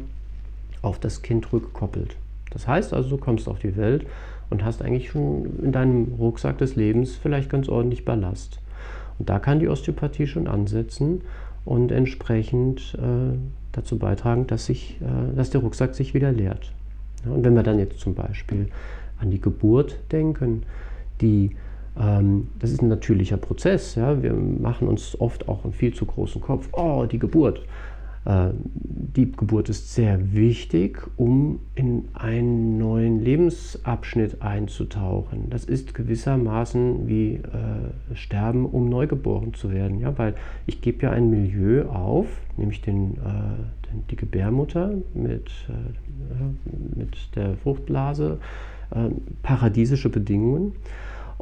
[0.82, 2.16] auf das Kind rückkoppelt.
[2.50, 4.04] Das heißt also, du kommst auf die Welt
[4.50, 8.60] und hast eigentlich schon in deinem Rucksack des Lebens vielleicht ganz ordentlich Ballast.
[9.18, 11.22] Und da kann die Osteopathie schon ansetzen
[11.64, 13.34] und entsprechend äh,
[13.72, 16.74] dazu beitragen, dass, sich, äh, dass der Rucksack sich wieder leert.
[17.24, 18.68] Ja, und wenn wir dann jetzt zum Beispiel
[19.18, 20.64] an die Geburt denken,
[21.22, 21.56] die
[21.94, 23.94] das ist ein natürlicher Prozess.
[23.96, 24.22] Ja?
[24.22, 26.68] Wir machen uns oft auch einen viel zu großen Kopf.
[26.72, 27.60] Oh, die Geburt.
[28.24, 28.50] Äh,
[28.82, 35.50] die Geburt ist sehr wichtig, um in einen neuen Lebensabschnitt einzutauchen.
[35.50, 40.00] Das ist gewissermaßen wie äh, Sterben, um neugeboren zu werden.
[40.00, 40.16] Ja?
[40.16, 40.34] Weil
[40.66, 42.26] ich gebe ja ein Milieu auf,
[42.56, 48.38] nämlich den, äh, den die Gebärmutter mit, äh, mit der Fruchtblase,
[48.92, 49.10] äh,
[49.42, 50.72] paradiesische Bedingungen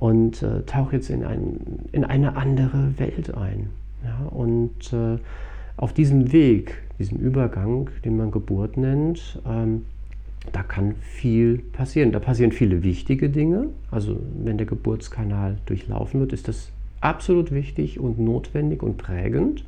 [0.01, 1.61] und äh, tauche jetzt in, ein,
[1.93, 3.69] in eine andere Welt ein.
[4.03, 4.27] Ja?
[4.31, 5.19] Und äh,
[5.77, 9.85] auf diesem Weg, diesem Übergang, den man Geburt nennt, ähm,
[10.53, 12.13] da kann viel passieren.
[12.13, 13.69] Da passieren viele wichtige Dinge.
[13.91, 19.67] Also wenn der Geburtskanal durchlaufen wird, ist das absolut wichtig und notwendig und prägend.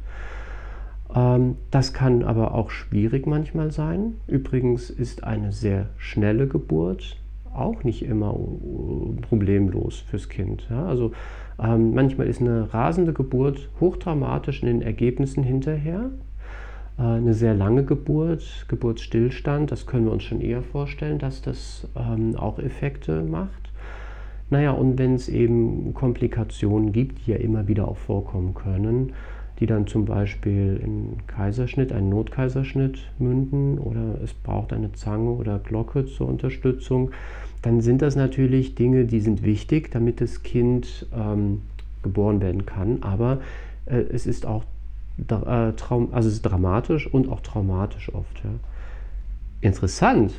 [1.14, 4.14] Ähm, das kann aber auch schwierig manchmal sein.
[4.28, 7.18] Übrigens ist eine sehr schnelle Geburt
[7.54, 8.36] auch nicht immer
[9.28, 10.66] problemlos fürs Kind.
[10.70, 10.86] Ja?
[10.86, 11.12] Also
[11.62, 16.10] ähm, manchmal ist eine rasende Geburt hochdramatisch in den Ergebnissen hinterher.
[16.98, 21.88] Äh, eine sehr lange Geburt, Geburtsstillstand, das können wir uns schon eher vorstellen, dass das
[21.96, 23.70] ähm, auch Effekte macht.
[24.50, 29.14] Naja, und wenn es eben Komplikationen gibt, die ja immer wieder auch vorkommen können,
[29.60, 35.58] die dann zum Beispiel in Kaiserschnitt, einen Notkaiserschnitt münden oder es braucht eine Zange oder
[35.58, 37.12] Glocke zur Unterstützung,
[37.62, 41.62] dann sind das natürlich Dinge, die sind wichtig, damit das Kind ähm,
[42.02, 43.02] geboren werden kann.
[43.02, 43.40] Aber
[43.86, 44.64] äh, es ist auch
[45.28, 48.42] äh, also es ist dramatisch und auch traumatisch oft.
[48.44, 48.50] Ja.
[49.60, 50.32] Interessant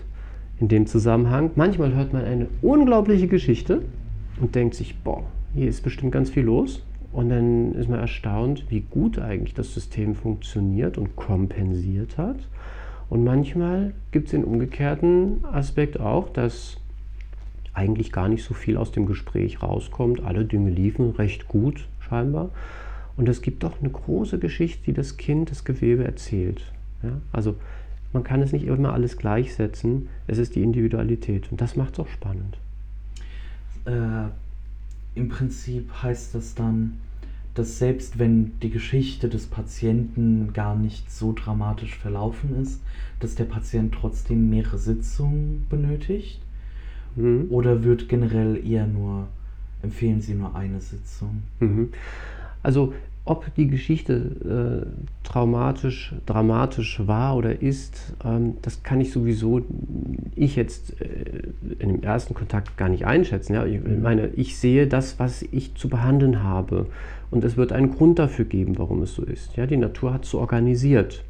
[0.60, 3.82] in dem Zusammenhang, manchmal hört man eine unglaubliche Geschichte
[4.40, 6.84] und denkt sich, boah, hier ist bestimmt ganz viel los.
[7.12, 12.38] Und dann ist man erstaunt, wie gut eigentlich das System funktioniert und kompensiert hat.
[13.08, 16.78] Und manchmal gibt es den umgekehrten Aspekt auch, dass
[17.74, 20.24] eigentlich gar nicht so viel aus dem Gespräch rauskommt.
[20.24, 22.50] Alle Dinge liefen recht gut scheinbar.
[23.18, 26.72] Und es gibt doch eine große Geschichte, die das Kind das Gewebe erzählt.
[27.02, 27.12] Ja?
[27.32, 27.56] Also
[28.12, 30.10] man kann es nicht immer alles gleichsetzen.
[30.28, 32.58] Es ist die Individualität und das macht es auch spannend.
[33.86, 34.30] Äh,
[35.16, 37.00] Im Prinzip heißt das dann,
[37.56, 42.82] dass selbst wenn die Geschichte des Patienten gar nicht so dramatisch verlaufen ist,
[43.20, 46.43] dass der Patient trotzdem mehrere Sitzungen benötigt
[47.16, 47.48] Mhm.
[47.50, 49.28] Oder wird generell eher nur,
[49.82, 51.44] empfehlen Sie nur eine Sitzung?
[51.60, 51.90] Mhm.
[52.62, 52.94] Also
[53.26, 59.62] ob die Geschichte äh, traumatisch, dramatisch war oder ist, ähm, das kann ich sowieso,
[60.36, 61.44] ich jetzt äh,
[61.80, 63.54] in dem ersten Kontakt gar nicht einschätzen.
[63.54, 63.66] Ja?
[63.66, 64.02] Ich mhm.
[64.02, 66.88] meine, ich sehe das, was ich zu behandeln habe.
[67.32, 69.56] Und es wird einen Grund dafür geben, warum es so ist.
[69.56, 69.68] Ja?
[69.68, 71.24] Die Natur hat es so organisiert.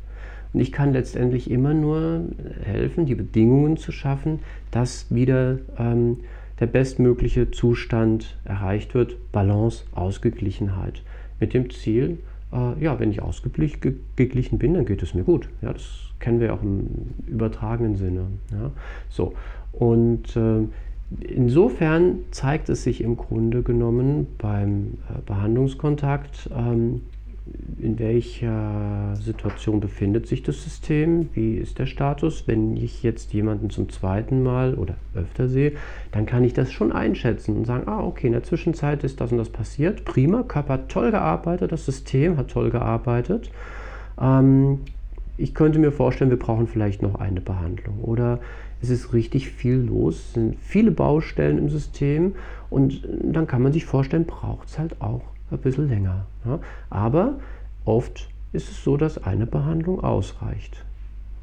[0.54, 2.26] Und ich kann letztendlich immer nur
[2.64, 4.40] helfen, die Bedingungen zu schaffen,
[4.72, 6.18] dass wieder ähm,
[6.60, 9.18] der bestmögliche Zustand erreicht wird.
[9.32, 11.02] Balance, Ausgeglichenheit
[11.40, 12.20] mit dem Ziel,
[12.54, 15.50] äh, ja, wenn ich ausgeglichen bin, dann geht es mir gut.
[15.62, 16.88] Ja, das kennen wir auch im
[17.28, 18.28] übertragenen Sinne.
[18.52, 18.72] Ja.
[19.10, 19.34] So,
[19.74, 20.68] und äh,
[21.28, 27.02] insofern zeigt es sich im Grunde genommen beim äh, Behandlungskontakt, ähm,
[27.84, 32.48] in welcher Situation befindet sich das System, wie ist der Status.
[32.48, 35.74] Wenn ich jetzt jemanden zum zweiten Mal oder öfter sehe,
[36.12, 39.32] dann kann ich das schon einschätzen und sagen, ah, okay, in der Zwischenzeit ist das
[39.32, 40.06] und das passiert.
[40.06, 43.52] Prima, Körper hat toll gearbeitet, das System hat toll gearbeitet.
[44.20, 44.80] Ähm,
[45.38, 48.40] ich könnte mir vorstellen, wir brauchen vielleicht noch eine Behandlung oder
[48.82, 52.36] es ist richtig viel los, es sind viele Baustellen im System
[52.70, 56.26] und dann kann man sich vorstellen, braucht es halt auch ein bisschen länger.
[56.46, 56.60] Ja?
[56.90, 57.36] Aber
[57.86, 60.86] oft ist es so, dass eine Behandlung ausreicht.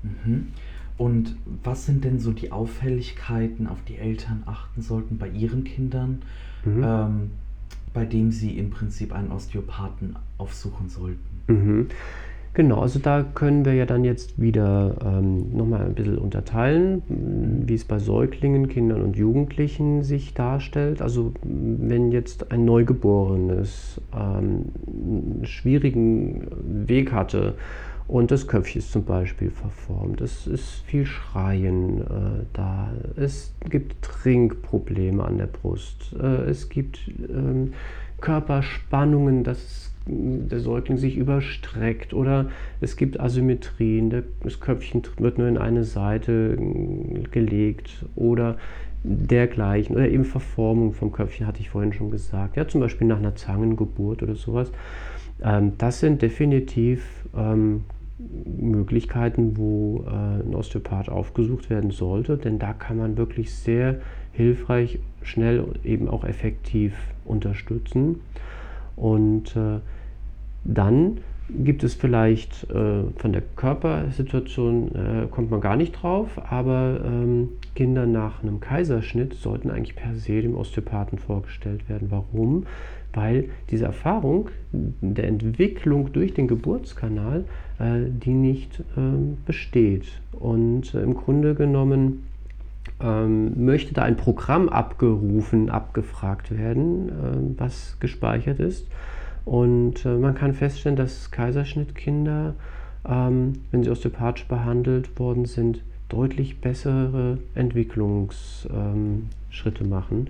[0.02, 0.48] Mhm.
[0.96, 6.22] Und was sind denn so die Auffälligkeiten, auf die Eltern achten sollten bei ihren Kindern,
[6.64, 6.82] mhm.
[6.84, 7.30] ähm,
[7.94, 11.42] bei dem sie im Prinzip einen Osteopathen aufsuchen sollten?
[11.46, 11.88] Mhm.
[12.52, 17.74] Genau, also da können wir ja dann jetzt wieder ähm, nochmal ein bisschen unterteilen, wie
[17.74, 21.00] es bei Säuglingen, Kindern und Jugendlichen sich darstellt.
[21.00, 26.48] Also wenn jetzt ein Neugeborenes ähm, einen schwierigen
[26.88, 27.54] Weg hatte
[28.08, 34.02] und das Köpfchen ist zum Beispiel verformt, es ist viel Schreien äh, da, es gibt
[34.02, 37.74] Trinkprobleme an der Brust, äh, es gibt ähm,
[38.20, 45.58] Körperspannungen, das der Säugling sich überstreckt oder es gibt Asymmetrien, das Köpfchen wird nur in
[45.58, 46.56] eine Seite
[47.30, 48.56] gelegt oder
[49.02, 53.18] dergleichen oder eben Verformung vom Köpfchen hatte ich vorhin schon gesagt, ja zum Beispiel nach
[53.18, 54.72] einer Zangengeburt oder sowas.
[55.42, 57.84] Ähm, das sind definitiv ähm,
[58.44, 64.00] Möglichkeiten, wo äh, ein Osteopath aufgesucht werden sollte, denn da kann man wirklich sehr
[64.32, 68.20] hilfreich, schnell und eben auch effektiv unterstützen.
[69.00, 69.80] Und äh,
[70.64, 77.00] dann gibt es vielleicht äh, von der Körpersituation, äh, kommt man gar nicht drauf, aber
[77.04, 82.08] ähm, Kinder nach einem Kaiserschnitt sollten eigentlich per se dem Osteopathen vorgestellt werden.
[82.10, 82.66] Warum?
[83.12, 87.46] Weil diese Erfahrung der Entwicklung durch den Geburtskanal,
[87.78, 90.20] äh, die nicht ähm, besteht.
[90.32, 92.24] Und äh, im Grunde genommen
[93.00, 98.86] ähm, möchte da ein Programm abgerufen, abgefragt werden, äh, was gespeichert ist.
[99.44, 102.54] Und äh, man kann feststellen, dass Kaiserschnittkinder,
[103.08, 110.28] ähm, wenn sie osteopathisch behandelt worden sind, deutlich bessere Entwicklungsschritte ähm, machen.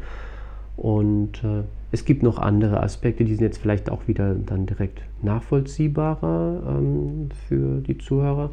[0.76, 5.02] Und äh, es gibt noch andere Aspekte, die sind jetzt vielleicht auch wieder dann direkt
[5.22, 8.50] nachvollziehbarer ähm, für die Zuhörer.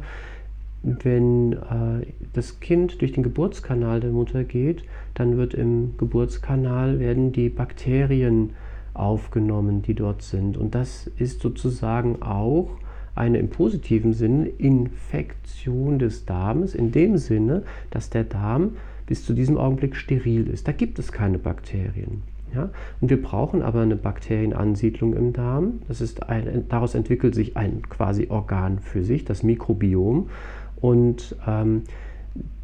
[0.82, 7.32] Wenn äh, das Kind durch den Geburtskanal der Mutter geht, dann wird im Geburtskanal werden
[7.32, 8.50] die Bakterien
[8.94, 10.56] aufgenommen, die dort sind.
[10.56, 12.70] Und das ist sozusagen auch
[13.14, 19.32] eine im positiven Sinne Infektion des Darmes, in dem Sinne, dass der Darm bis zu
[19.32, 20.68] diesem Augenblick steril ist.
[20.68, 22.22] Da gibt es keine Bakterien.
[22.54, 22.70] Ja?
[23.00, 25.80] Und wir brauchen aber eine Bakterienansiedlung im Darm.
[25.88, 30.28] Das ist ein, daraus entwickelt sich ein quasi Organ für sich, das Mikrobiom.
[30.80, 31.82] Und ähm,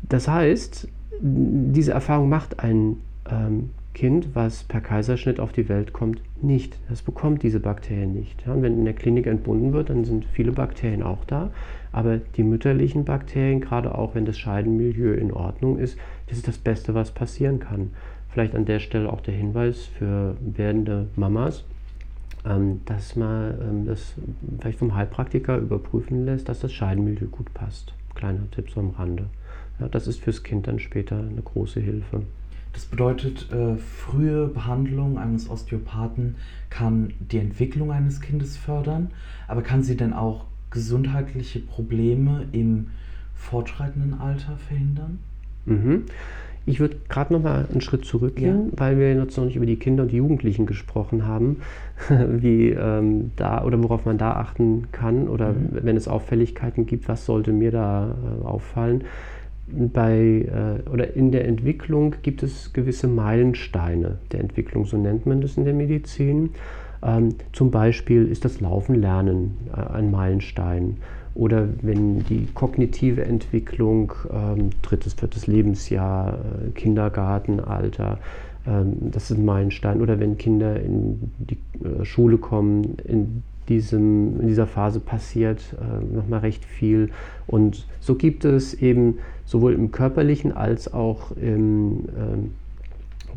[0.02, 0.88] das heißt,
[1.20, 2.96] diese Erfahrung macht ein
[3.30, 6.78] ähm, Kind, was per Kaiserschnitt auf die Welt kommt, nicht.
[6.88, 8.44] Das bekommt diese Bakterien nicht.
[8.44, 11.50] Ja, wenn in der Klinik entbunden wird, dann sind viele Bakterien auch da.
[11.92, 15.96] Aber die mütterlichen Bakterien, gerade auch wenn das Scheidenmilieu in Ordnung ist,
[16.26, 17.92] das ist das Beste, was passieren kann.
[18.28, 21.64] Vielleicht an der Stelle auch der Hinweis für werdende Mamas,
[22.44, 24.14] ähm, dass man ähm, das
[24.58, 27.94] vielleicht vom Heilpraktiker überprüfen lässt, dass das Scheidenmilieu gut passt.
[28.14, 29.26] Kleiner Tipp so am Rande.
[29.80, 32.22] Ja, das ist fürs Kind dann später eine große Hilfe.
[32.72, 36.34] Das bedeutet, äh, frühe Behandlung eines Osteopathen
[36.70, 39.12] kann die Entwicklung eines Kindes fördern,
[39.46, 42.88] aber kann sie denn auch gesundheitliche Probleme im
[43.36, 45.20] fortschreitenden Alter verhindern?
[45.66, 46.06] Mhm.
[46.66, 48.80] Ich würde gerade noch mal einen Schritt zurückgehen, ja.
[48.80, 51.60] weil wir jetzt noch nicht über die Kinder und die Jugendlichen gesprochen haben,
[52.08, 55.80] wie ähm, da oder worauf man da achten kann oder mhm.
[55.82, 59.04] wenn es Auffälligkeiten gibt, was sollte mir da äh, auffallen
[59.66, 60.46] bei
[60.86, 65.56] äh, oder in der Entwicklung gibt es gewisse Meilensteine der Entwicklung, so nennt man das
[65.56, 66.50] in der Medizin.
[67.04, 70.96] Ähm, zum Beispiel ist das Laufen lernen äh, ein Meilenstein
[71.34, 78.18] oder wenn die kognitive Entwicklung, ähm, drittes, viertes Lebensjahr, äh, Kindergartenalter,
[78.66, 80.00] ähm, das ist ein Meilenstein.
[80.00, 86.14] Oder wenn Kinder in die äh, Schule kommen, in, diesem, in dieser Phase passiert äh,
[86.14, 87.10] nochmal recht viel.
[87.46, 92.63] Und so gibt es eben sowohl im körperlichen als auch im äh,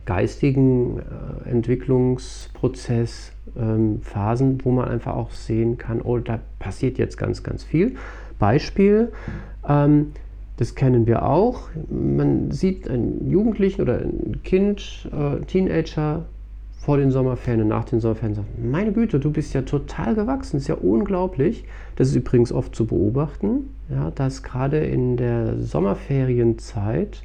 [0.07, 7.17] geistigen äh, Entwicklungsprozess ähm, Phasen, wo man einfach auch sehen kann, oh, da passiert jetzt
[7.17, 7.95] ganz, ganz viel.
[8.39, 9.11] Beispiel,
[9.67, 10.13] ähm,
[10.55, 11.69] das kennen wir auch.
[11.89, 16.25] Man sieht einen Jugendlichen oder ein Kind, äh, Teenager
[16.79, 20.57] vor den Sommerferien und nach den Sommerferien sagt, meine Güte, du bist ja total gewachsen,
[20.57, 21.65] ist ja unglaublich.
[21.97, 27.23] Das ist übrigens oft zu beobachten, ja, dass gerade in der Sommerferienzeit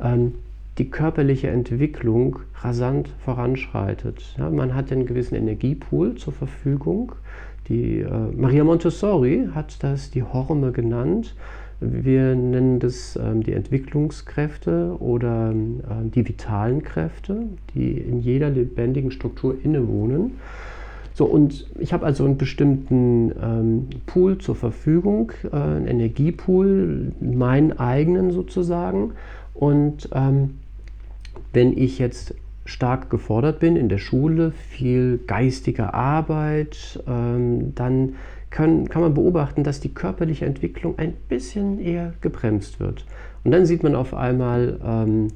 [0.00, 0.34] ähm,
[0.80, 4.34] die körperliche Entwicklung rasant voranschreitet.
[4.38, 7.12] Ja, man hat einen gewissen Energiepool zur Verfügung.
[7.68, 11.34] Die, äh, Maria Montessori hat das die Horme genannt.
[11.80, 15.82] Wir nennen das ähm, die Entwicklungskräfte oder ähm,
[16.14, 17.42] die vitalen Kräfte,
[17.74, 20.38] die in jeder lebendigen Struktur innewohnen.
[21.12, 27.78] So, und ich habe also einen bestimmten ähm, Pool zur Verfügung, äh, einen Energiepool, meinen
[27.78, 29.12] eigenen sozusagen.
[29.52, 30.59] Und ähm,
[31.52, 38.14] wenn ich jetzt stark gefordert bin in der Schule, viel geistige Arbeit, ähm, dann
[38.50, 43.04] können, kann man beobachten, dass die körperliche Entwicklung ein bisschen eher gebremst wird.
[43.44, 45.28] Und dann sieht man auf einmal, ähm,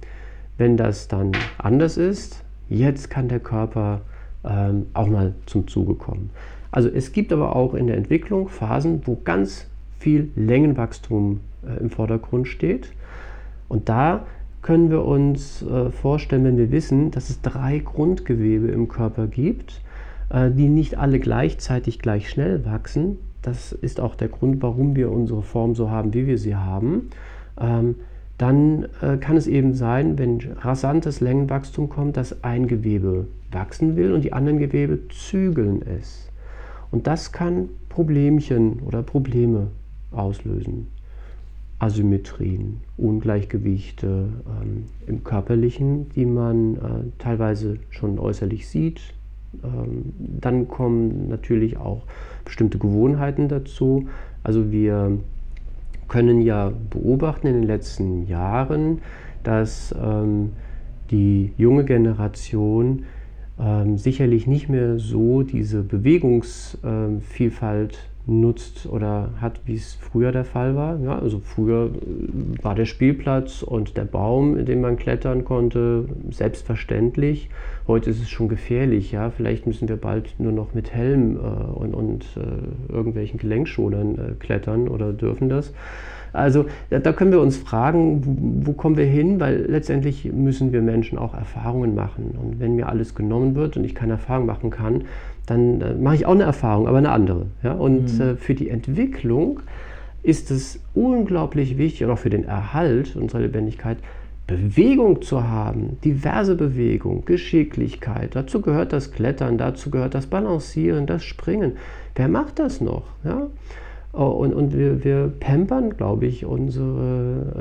[0.58, 4.02] wenn das dann anders ist, jetzt kann der Körper
[4.44, 6.30] ähm, auch mal zum Zuge kommen.
[6.70, 11.90] Also es gibt aber auch in der Entwicklung Phasen, wo ganz viel Längenwachstum äh, im
[11.90, 12.92] Vordergrund steht.
[13.68, 14.26] Und da
[14.64, 19.80] können wir uns äh, vorstellen, wenn wir wissen, dass es drei Grundgewebe im Körper gibt
[20.30, 23.18] äh, die nicht alle gleichzeitig gleich schnell wachsen.
[23.42, 27.10] Das ist auch der Grund, warum wir unsere Form so haben, wie wir sie haben.
[27.60, 27.96] Ähm,
[28.38, 34.12] dann äh, kann es eben sein, wenn rasantes Längenwachstum kommt, dass ein Gewebe wachsen will
[34.12, 36.28] und die anderen Gewebe zügeln es.
[36.90, 39.68] Und das kann Problemchen oder Probleme
[40.10, 40.88] auslösen.
[41.84, 46.78] Asymmetrien, Ungleichgewichte ähm, im körperlichen, die man äh,
[47.18, 49.02] teilweise schon äußerlich sieht,
[49.62, 52.04] ähm, dann kommen natürlich auch
[52.44, 54.08] bestimmte Gewohnheiten dazu.
[54.42, 55.18] Also wir
[56.08, 59.02] können ja beobachten in den letzten Jahren,
[59.42, 60.52] dass ähm,
[61.10, 63.04] die junge Generation
[63.60, 70.74] ähm, sicherlich nicht mehr so diese Bewegungsvielfalt nutzt oder hat, wie es früher der Fall
[70.74, 70.98] war.
[71.00, 76.06] Ja, also früher äh, war der Spielplatz und der Baum, in dem man klettern konnte,
[76.30, 77.50] selbstverständlich.
[77.86, 79.12] Heute ist es schon gefährlich.
[79.12, 79.30] Ja?
[79.30, 84.32] Vielleicht müssen wir bald nur noch mit Helm äh, und, und äh, irgendwelchen Gelenkschonern äh,
[84.38, 85.72] klettern oder dürfen das.
[86.32, 90.82] Also da können wir uns fragen, wo, wo kommen wir hin, weil letztendlich müssen wir
[90.82, 92.36] Menschen auch Erfahrungen machen.
[92.42, 95.04] Und wenn mir alles genommen wird und ich keine Erfahrung machen kann,
[95.46, 97.46] dann äh, mache ich auch eine Erfahrung, aber eine andere.
[97.62, 97.72] Ja?
[97.72, 98.20] Und mhm.
[98.20, 99.60] äh, für die Entwicklung
[100.22, 103.98] ist es unglaublich wichtig, und auch für den Erhalt unserer Lebendigkeit,
[104.46, 108.36] Bewegung zu haben, diverse Bewegung, Geschicklichkeit.
[108.36, 111.76] Dazu gehört das Klettern, dazu gehört das Balancieren, das Springen.
[112.14, 113.04] Wer macht das noch?
[113.24, 113.46] Ja?
[114.12, 117.54] Oh, und, und wir, wir pampern, glaube ich, unsere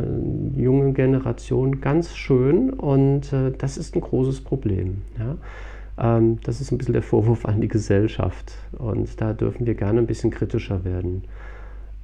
[0.57, 5.01] äh, junge Generation ganz schön und äh, das ist ein großes Problem.
[5.17, 5.35] Ja?
[5.97, 8.53] Ähm, das ist ein bisschen der Vorwurf an die Gesellschaft.
[8.77, 11.23] Und da dürfen wir gerne ein bisschen kritischer werden.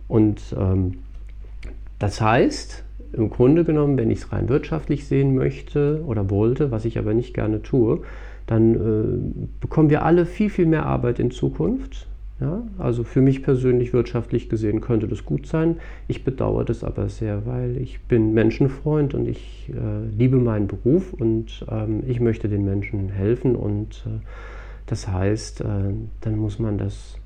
[0.08, 1.00] Und ähm,
[2.00, 6.86] das heißt, im Grunde genommen, wenn ich es rein wirtschaftlich sehen möchte oder wollte, was
[6.86, 8.02] ich aber nicht gerne tue,
[8.46, 12.08] dann äh, bekommen wir alle viel, viel mehr Arbeit in Zukunft.
[12.42, 15.76] Ja, also für mich persönlich wirtschaftlich gesehen könnte das gut sein.
[16.08, 21.12] Ich bedauere das aber sehr, weil ich bin Menschenfreund und ich äh, liebe meinen Beruf
[21.12, 24.22] und ähm, ich möchte den Menschen helfen und äh,
[24.86, 25.66] das heißt, äh,
[26.22, 27.18] dann muss man das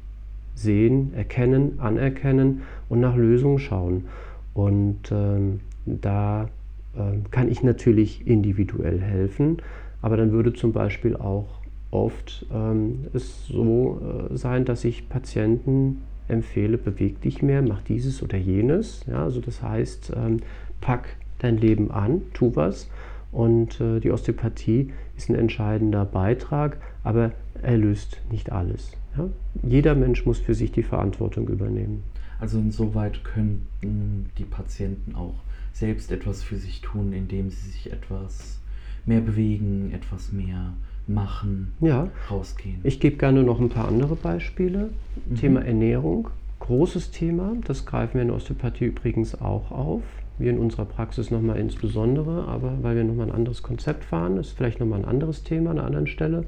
[0.56, 4.06] sehen, erkennen, anerkennen und nach Lösungen schauen.
[4.54, 6.50] Und ähm, da
[6.98, 9.58] ähm, kann ich natürlich individuell helfen,
[10.02, 11.63] aber dann würde zum Beispiel auch
[11.94, 18.24] oft ähm, es so äh, sein, dass ich Patienten empfehle, beweg dich mehr, mach dieses
[18.24, 19.06] oder jenes.
[19.08, 20.40] Ja, also das heißt, ähm,
[20.82, 22.90] pack dein Leben an, tu was.
[23.32, 27.32] Und äh, die Osteopathie ist ein entscheidender Beitrag, aber
[27.62, 28.92] er löst nicht alles.
[29.18, 29.30] Ja?
[29.64, 32.04] Jeder Mensch muss für sich die Verantwortung übernehmen.
[32.40, 35.36] Also insoweit könnten die Patienten auch
[35.72, 38.60] selbst etwas für sich tun, indem sie sich etwas
[39.06, 40.74] mehr bewegen, etwas mehr
[41.08, 42.80] machen, Ja, rausgehen.
[42.84, 44.90] ich gebe gerne noch ein paar andere Beispiele.
[45.30, 45.36] Mhm.
[45.36, 46.30] Thema Ernährung,
[46.60, 50.02] großes Thema, das greifen wir in der Osteopathie übrigens auch auf.
[50.40, 54.52] Wir in unserer Praxis nochmal insbesondere, aber weil wir nochmal ein anderes Konzept fahren, ist
[54.52, 56.46] vielleicht nochmal ein anderes Thema an einer anderen Stelle.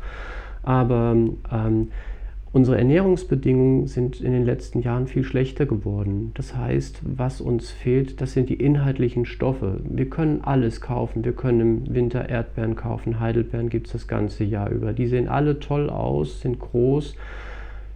[0.64, 1.16] Aber
[1.52, 1.92] ähm,
[2.56, 6.32] unsere Ernährungsbedingungen sind in den letzten Jahren viel schlechter geworden.
[6.36, 9.82] Das heißt, was uns fehlt, das sind die inhaltlichen Stoffe.
[9.84, 11.26] Wir können alles kaufen.
[11.26, 13.20] Wir können im Winter Erdbeeren kaufen.
[13.20, 14.94] Heidelbeeren gibt es das ganze Jahr über.
[14.94, 17.18] Die sehen alle toll aus, sind groß,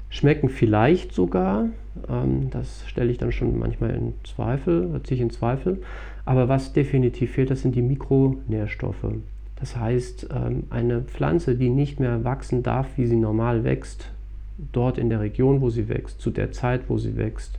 [0.09, 1.69] schmecken vielleicht sogar.
[2.09, 5.81] Ähm, das stelle ich dann schon manchmal in Zweifel, ziehe ich in Zweifel.
[6.25, 9.07] Aber was definitiv fehlt, das sind die Mikronährstoffe.
[9.57, 14.11] Das heißt, ähm, eine Pflanze, die nicht mehr wachsen darf, wie sie normal wächst,
[14.71, 17.57] dort in der Region, wo sie wächst, zu der Zeit, wo sie wächst,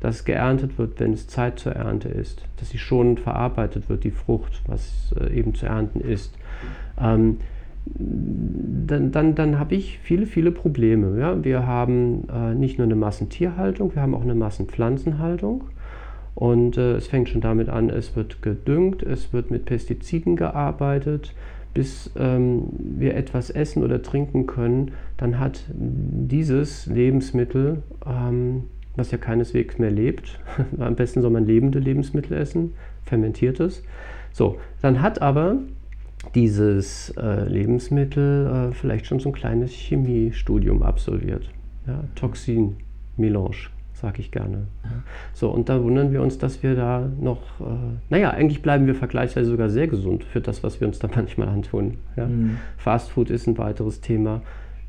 [0.00, 4.10] dass geerntet wird, wenn es Zeit zur Ernte ist, dass sie schonend verarbeitet wird, die
[4.10, 6.34] Frucht, was äh, eben zu ernten ist.
[7.00, 7.38] Ähm,
[7.86, 11.18] dann, dann, dann habe ich viele, viele Probleme.
[11.18, 11.42] Ja?
[11.42, 15.64] Wir haben äh, nicht nur eine Massentierhaltung, wir haben auch eine Massenpflanzenhaltung.
[16.34, 21.34] Und äh, es fängt schon damit an, es wird gedüngt, es wird mit Pestiziden gearbeitet.
[21.78, 28.64] Bis ähm, wir etwas essen oder trinken können, dann hat dieses Lebensmittel, ähm,
[28.96, 30.40] was ja keineswegs mehr lebt,
[30.80, 32.74] am besten soll man lebende Lebensmittel essen,
[33.04, 33.84] fermentiertes.
[34.32, 35.58] So, dann hat aber
[36.34, 41.48] dieses äh, Lebensmittel äh, vielleicht schon so ein kleines Chemiestudium absolviert.
[41.86, 43.68] Ja, Toxin-Melange,
[44.00, 44.66] sage ich gerne.
[45.32, 47.64] So, und da wundern wir uns, dass wir da noch, äh,
[48.10, 51.48] naja, eigentlich bleiben wir vergleichsweise sogar sehr gesund für das, was wir uns da manchmal
[51.48, 51.98] antun.
[52.16, 52.26] Ja?
[52.26, 52.58] Mhm.
[52.76, 54.42] Fast Food ist ein weiteres Thema.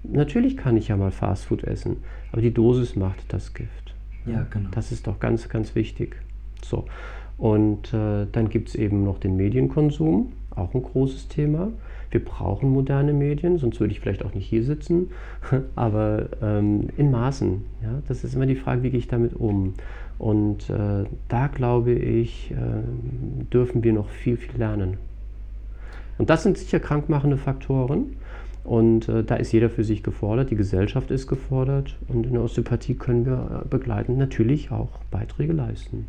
[0.04, 1.98] Natürlich kann ich ja mal Fast Food essen,
[2.32, 3.94] aber die Dosis macht das Gift.
[4.26, 4.70] Ja, genau.
[4.72, 6.16] Das ist doch ganz, ganz wichtig.
[6.64, 6.86] So.
[7.38, 11.72] Und äh, dann gibt es eben noch den Medienkonsum, auch ein großes Thema.
[12.12, 15.12] Wir brauchen moderne Medien, sonst würde ich vielleicht auch nicht hier sitzen,
[15.76, 17.62] aber ähm, in Maßen.
[17.84, 18.02] Ja?
[18.08, 19.74] Das ist immer die Frage, wie gehe ich damit um?
[20.18, 22.56] Und äh, da glaube ich, äh,
[23.54, 24.98] dürfen wir noch viel, viel lernen.
[26.18, 28.18] Und das sind sicher krankmachende Faktoren.
[28.64, 32.44] Und äh, da ist jeder für sich gefordert, die Gesellschaft ist gefordert und in der
[32.44, 36.06] Osteopathie können wir äh, begleitend natürlich auch Beiträge leisten.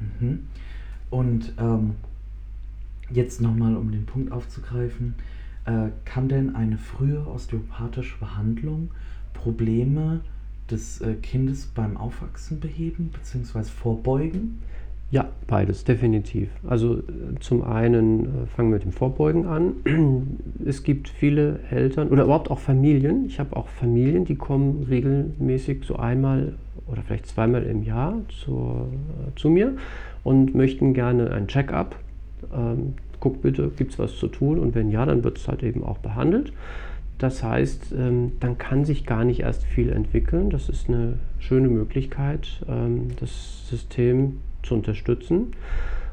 [0.00, 0.40] Mhm.
[1.10, 1.94] Und ähm,
[3.10, 5.14] jetzt nochmal, um den Punkt aufzugreifen,
[5.64, 8.90] äh, kann denn eine frühe osteopathische Behandlung
[9.34, 10.20] Probleme
[10.70, 13.64] des äh, Kindes beim Aufwachsen beheben bzw.
[13.64, 14.58] vorbeugen?
[15.10, 16.50] Ja, beides, definitiv.
[16.68, 17.02] Also äh,
[17.40, 19.72] zum einen äh, fangen wir mit dem Vorbeugen an.
[20.66, 23.24] Es gibt viele Eltern oder überhaupt auch Familien.
[23.24, 26.54] Ich habe auch Familien, die kommen regelmäßig so einmal
[26.86, 28.88] oder vielleicht zweimal im Jahr zur,
[29.26, 29.76] äh, zu mir
[30.24, 31.96] und möchten gerne ein Check-up.
[32.54, 34.58] Ähm, guck bitte, gibt es was zu tun?
[34.58, 36.52] Und wenn ja, dann wird es halt eben auch behandelt.
[37.18, 40.50] Das heißt, ähm, dann kann sich gar nicht erst viel entwickeln.
[40.50, 45.52] Das ist eine schöne Möglichkeit, ähm, das System zu unterstützen.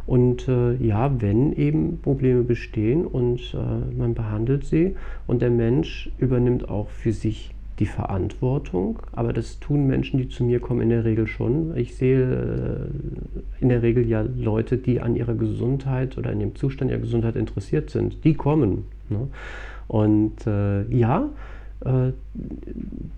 [0.08, 4.96] Und äh, ja, wenn eben Probleme bestehen und äh, man behandelt sie
[5.26, 10.44] und der Mensch übernimmt auch für sich die Verantwortung, aber das tun Menschen, die zu
[10.44, 11.76] mir kommen, in der Regel schon.
[11.76, 16.56] Ich sehe äh, in der Regel ja Leute, die an ihrer Gesundheit oder an dem
[16.56, 18.24] Zustand ihrer Gesundheit interessiert sind.
[18.24, 18.86] Die kommen.
[19.10, 19.28] Ne?
[19.88, 21.30] Und äh, ja,
[21.84, 22.12] äh,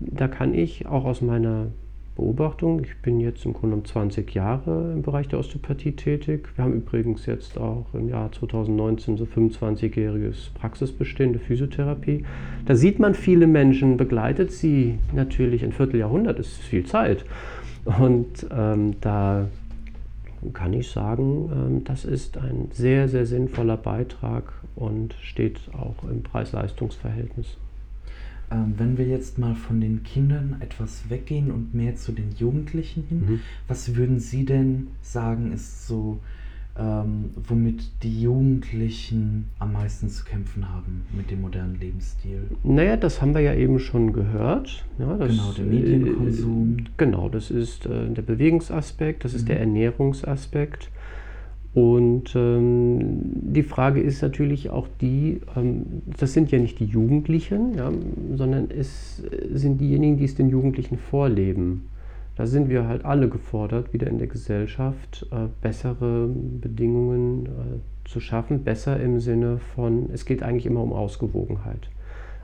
[0.00, 1.68] da kann ich auch aus meiner
[2.18, 6.48] Beobachtung, ich bin jetzt im Grunde um 20 Jahre im Bereich der Osteopathie tätig.
[6.56, 12.24] Wir haben übrigens jetzt auch im Jahr 2019 so 25-jähriges Praxisbestehen der Physiotherapie.
[12.66, 17.24] Da sieht man viele Menschen, begleitet sie natürlich ein Vierteljahrhundert, ist viel Zeit.
[17.84, 19.46] Und ähm, da
[20.52, 26.24] kann ich sagen, ähm, das ist ein sehr, sehr sinnvoller Beitrag und steht auch im
[26.24, 27.58] Preis-Leistungs-Verhältnis.
[28.50, 33.04] Ähm, wenn wir jetzt mal von den Kindern etwas weggehen und mehr zu den Jugendlichen
[33.08, 33.40] hin, Mhm.
[33.66, 36.18] was würden Sie denn sagen, ist so,
[36.78, 42.42] ähm, womit die Jugendlichen am meisten zu kämpfen haben mit dem modernen Lebensstil?
[42.62, 44.84] Naja, das haben wir ja eben schon gehört.
[44.98, 46.76] Ja, das, Genau, der Medienkonsum.
[46.78, 49.62] Äh, genau, das ist äh, der Bewegungsaspekt, das ist der Mhm.
[49.62, 50.88] Ernährungsaspekt.
[51.74, 57.74] Und ähm, die Frage ist natürlich auch die, ähm, das sind ja nicht die Jugendlichen,
[57.74, 57.92] ja,
[58.34, 61.88] sondern es sind diejenigen, die es den Jugendlichen vorleben.
[62.36, 68.20] Da sind wir halt alle gefordert, wieder in der Gesellschaft äh, bessere Bedingungen äh, zu
[68.20, 68.64] schaffen.
[68.64, 71.90] Besser im Sinne von, es geht eigentlich immer um Ausgewogenheit.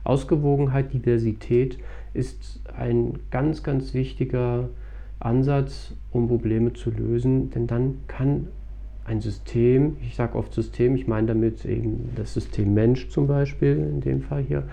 [0.03, 1.79] Ausgewogenheit, Diversität
[2.13, 4.69] ist ein ganz, ganz wichtiger
[5.19, 8.49] Ansatz, um Probleme zu lösen, denn dann kann
[9.05, 13.77] ein System, ich sage oft System, ich meine damit eben das System Mensch zum Beispiel,
[13.77, 14.65] in dem Fall hier,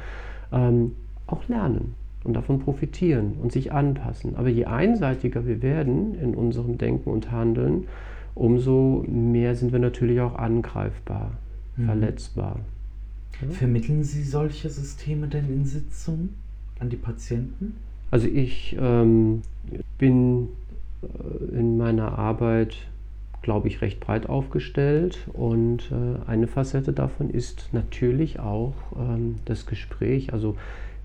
[0.51, 0.93] ähm,
[1.27, 4.35] auch lernen und davon profitieren und sich anpassen.
[4.35, 7.87] Aber je einseitiger wir werden in unserem Denken und Handeln,
[8.35, 11.31] umso mehr sind wir natürlich auch angreifbar,
[11.75, 11.85] mhm.
[11.85, 12.59] verletzbar.
[13.41, 13.49] Ja?
[13.49, 16.35] Vermitteln Sie solche Systeme denn in Sitzungen
[16.79, 17.75] an die Patienten?
[18.11, 19.41] Also ich ähm,
[19.97, 20.49] bin
[21.01, 22.75] äh, in meiner Arbeit,
[23.41, 29.65] glaube ich, recht breit aufgestellt und äh, eine Facette davon ist natürlich auch ähm, das
[29.65, 30.31] Gespräch.
[30.31, 30.55] Also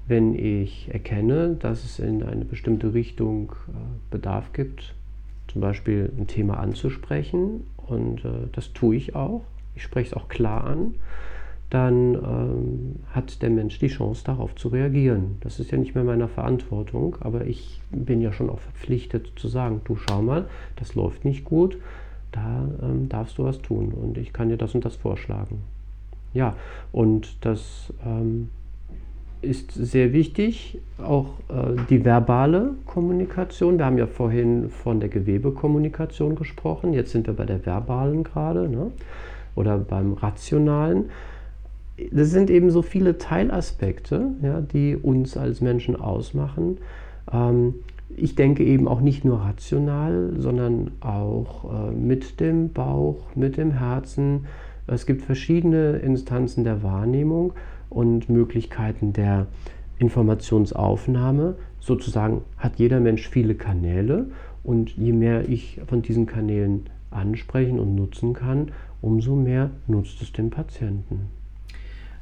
[0.07, 3.73] wenn ich erkenne, dass es in eine bestimmte Richtung äh,
[4.11, 4.95] Bedarf gibt,
[5.49, 9.43] zum Beispiel ein Thema anzusprechen, und äh, das tue ich auch,
[9.75, 10.95] ich spreche es auch klar an,
[11.71, 15.39] dann ähm, hat der Mensch die Chance darauf zu reagieren.
[15.41, 19.49] Das ist ja nicht mehr meiner Verantwortung, aber ich bin ja schon auch verpflichtet zu
[19.49, 21.77] sagen, du schau mal, das läuft nicht gut,
[22.37, 25.63] da ähm, darfst du was tun und ich kann dir das und das vorschlagen.
[26.35, 26.55] Ja,
[26.93, 28.51] und das ähm,
[29.41, 33.79] ist sehr wichtig, auch äh, die verbale Kommunikation.
[33.79, 38.69] Wir haben ja vorhin von der Gewebekommunikation gesprochen, jetzt sind wir bei der verbalen gerade
[38.69, 38.91] ne?
[39.55, 41.11] oder beim rationalen.
[42.13, 46.77] Das sind eben so viele Teilaspekte, ja, die uns als Menschen ausmachen.
[47.33, 47.77] Ähm,
[48.15, 53.73] ich denke eben auch nicht nur rational, sondern auch äh, mit dem Bauch, mit dem
[53.73, 54.47] Herzen.
[54.87, 57.53] Es gibt verschiedene Instanzen der Wahrnehmung
[57.91, 59.47] und Möglichkeiten der
[59.99, 61.57] Informationsaufnahme.
[61.81, 64.27] Sozusagen hat jeder Mensch viele Kanäle
[64.63, 70.33] und je mehr ich von diesen Kanälen ansprechen und nutzen kann, umso mehr nutzt es
[70.33, 71.27] dem Patienten.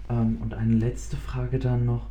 [0.09, 2.07] Ähm, und eine letzte Frage dann noch.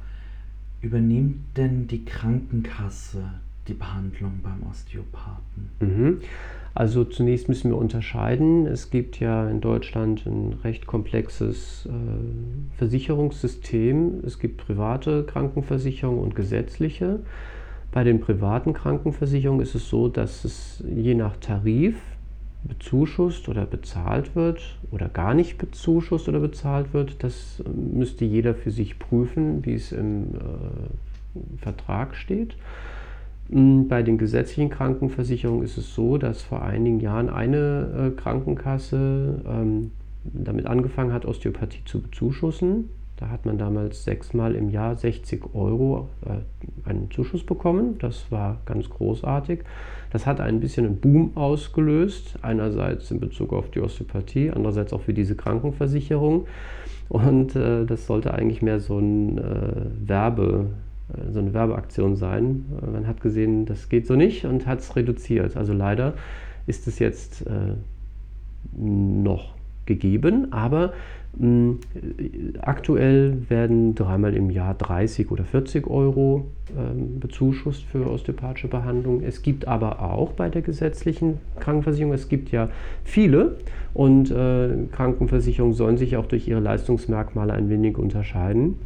[0.82, 3.24] Übernimmt denn die Krankenkasse
[3.68, 5.70] die Behandlung beim Osteopathen?
[5.80, 6.20] Mhm.
[6.76, 8.66] Also zunächst müssen wir unterscheiden.
[8.66, 14.22] Es gibt ja in Deutschland ein recht komplexes äh, Versicherungssystem.
[14.26, 17.20] Es gibt private Krankenversicherungen und gesetzliche.
[17.92, 21.96] Bei den privaten Krankenversicherungen ist es so, dass es je nach Tarif
[22.64, 27.24] bezuschusst oder bezahlt wird oder gar nicht bezuschusst oder bezahlt wird.
[27.24, 32.56] Das müsste jeder für sich prüfen, wie es im äh, Vertrag steht.
[33.50, 39.42] Hm, bei den gesetzlichen Krankenversicherungen ist es so, dass vor einigen Jahren eine äh, Krankenkasse
[39.48, 39.92] ähm,
[40.24, 42.90] damit angefangen hat, Osteopathie zu bezuschussen.
[43.18, 47.98] Da hat man damals sechsmal im Jahr 60 Euro äh, einen Zuschuss bekommen.
[48.00, 49.60] Das war ganz großartig.
[50.12, 52.40] Das hat ein bisschen einen Boom ausgelöst.
[52.42, 56.48] Einerseits in Bezug auf die Osteopathie, andererseits auch für diese Krankenversicherung.
[57.10, 59.40] Und äh, das sollte eigentlich mehr so ein
[60.06, 60.68] Werbe
[61.32, 62.66] so eine Werbeaktion sein.
[62.92, 65.58] Man hat gesehen, das geht so nicht und hat es reduziert.
[65.58, 66.14] Also leider
[66.68, 67.76] ist es jetzt äh,
[68.78, 69.54] noch
[69.86, 70.94] gegeben, aber
[71.38, 71.76] mh,
[72.62, 79.22] aktuell werden dreimal im Jahr 30 oder 40 Euro äh, bezuschusst für osteopathische Behandlung.
[79.22, 82.70] Es gibt aber auch bei der gesetzlichen Krankenversicherung, es gibt ja
[83.04, 83.58] viele
[83.94, 88.78] und äh, Krankenversicherungen sollen sich auch durch ihre Leistungsmerkmale ein wenig unterscheiden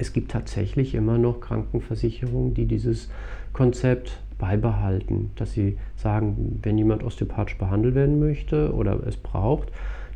[0.00, 3.10] es gibt tatsächlich immer noch Krankenversicherungen, die dieses
[3.52, 9.68] Konzept beibehalten, dass sie sagen, wenn jemand osteopathisch behandelt werden möchte oder es braucht,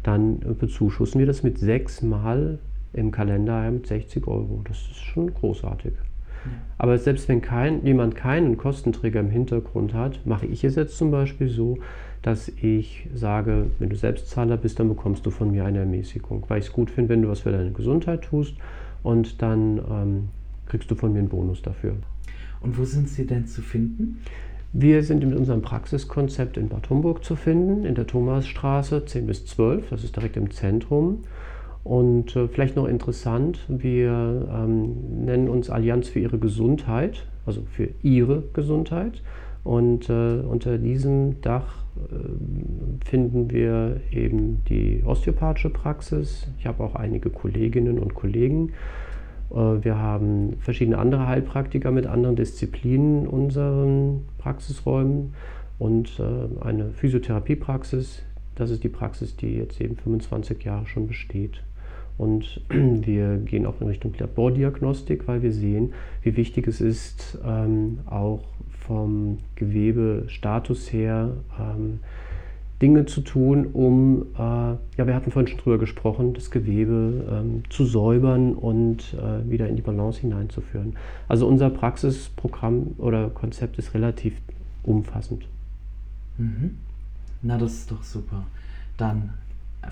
[0.02, 2.58] dann bezuschussen wir das mit sechsmal
[2.94, 4.62] im Kalender mit 60 Euro.
[4.66, 5.92] Das ist schon großartig.
[6.76, 11.10] Aber selbst wenn kein, jemand keinen Kostenträger im Hintergrund hat, mache ich es jetzt zum
[11.10, 11.78] Beispiel so,
[12.20, 16.58] dass ich sage, wenn du Selbstzahler bist, dann bekommst du von mir eine Ermäßigung, weil
[16.58, 18.56] ich es gut finde, wenn du was für deine Gesundheit tust
[19.04, 20.28] und dann ähm,
[20.66, 21.94] kriegst du von mir einen Bonus dafür.
[22.60, 24.22] Und wo sind Sie denn zu finden?
[24.72, 29.46] Wir sind mit unserem Praxiskonzept in Bad Homburg zu finden, in der Thomasstraße 10 bis
[29.46, 31.20] 12, das ist direkt im Zentrum.
[31.84, 37.90] Und äh, vielleicht noch interessant, wir ähm, nennen uns Allianz für Ihre Gesundheit, also für
[38.02, 39.22] Ihre Gesundheit.
[39.62, 41.83] Und äh, unter diesem Dach
[43.04, 46.48] finden wir eben die osteopathische Praxis.
[46.58, 48.72] Ich habe auch einige Kolleginnen und Kollegen.
[49.50, 55.34] Äh, wir haben verschiedene andere Heilpraktiker mit anderen Disziplinen in unseren Praxisräumen
[55.78, 58.22] und äh, eine Physiotherapiepraxis.
[58.54, 61.62] Das ist die Praxis, die jetzt eben 25 Jahre schon besteht.
[62.18, 65.92] Und wir gehen auch in Richtung Labordiagnostik, weil wir sehen,
[66.22, 68.44] wie wichtig es ist, ähm, auch
[68.86, 72.00] vom Gewebestatus her ähm,
[72.82, 77.62] Dinge zu tun, um, äh, ja, wir hatten vorhin schon drüber gesprochen, das Gewebe ähm,
[77.70, 80.96] zu säubern und äh, wieder in die Balance hineinzuführen.
[81.28, 84.34] Also unser Praxisprogramm oder Konzept ist relativ
[84.82, 85.46] umfassend.
[86.36, 86.76] Mhm.
[87.42, 88.44] Na, das ist doch super.
[88.96, 89.30] Dann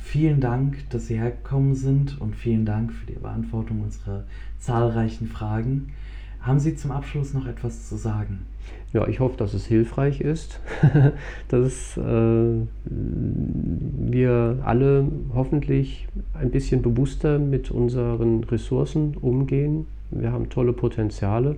[0.01, 4.25] vielen Dank, dass Sie hergekommen sind und vielen Dank für die Beantwortung unserer
[4.59, 5.93] zahlreichen Fragen.
[6.41, 8.47] Haben Sie zum Abschluss noch etwas zu sagen?
[8.93, 10.61] Ja, ich hoffe, dass es hilfreich ist,
[11.49, 19.87] dass äh, wir alle hoffentlich ein bisschen bewusster mit unseren Ressourcen umgehen.
[20.11, 21.57] Wir haben tolle Potenziale,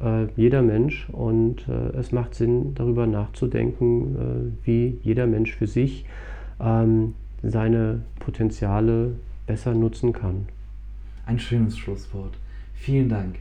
[0.00, 5.66] äh, jeder Mensch, und äh, es macht Sinn, darüber nachzudenken, äh, wie jeder Mensch für
[5.66, 6.04] sich
[6.60, 9.12] ähm, seine Potenziale
[9.46, 10.46] besser nutzen kann.
[11.26, 12.38] Ein schönes Schlusswort.
[12.74, 13.36] Vielen Dank.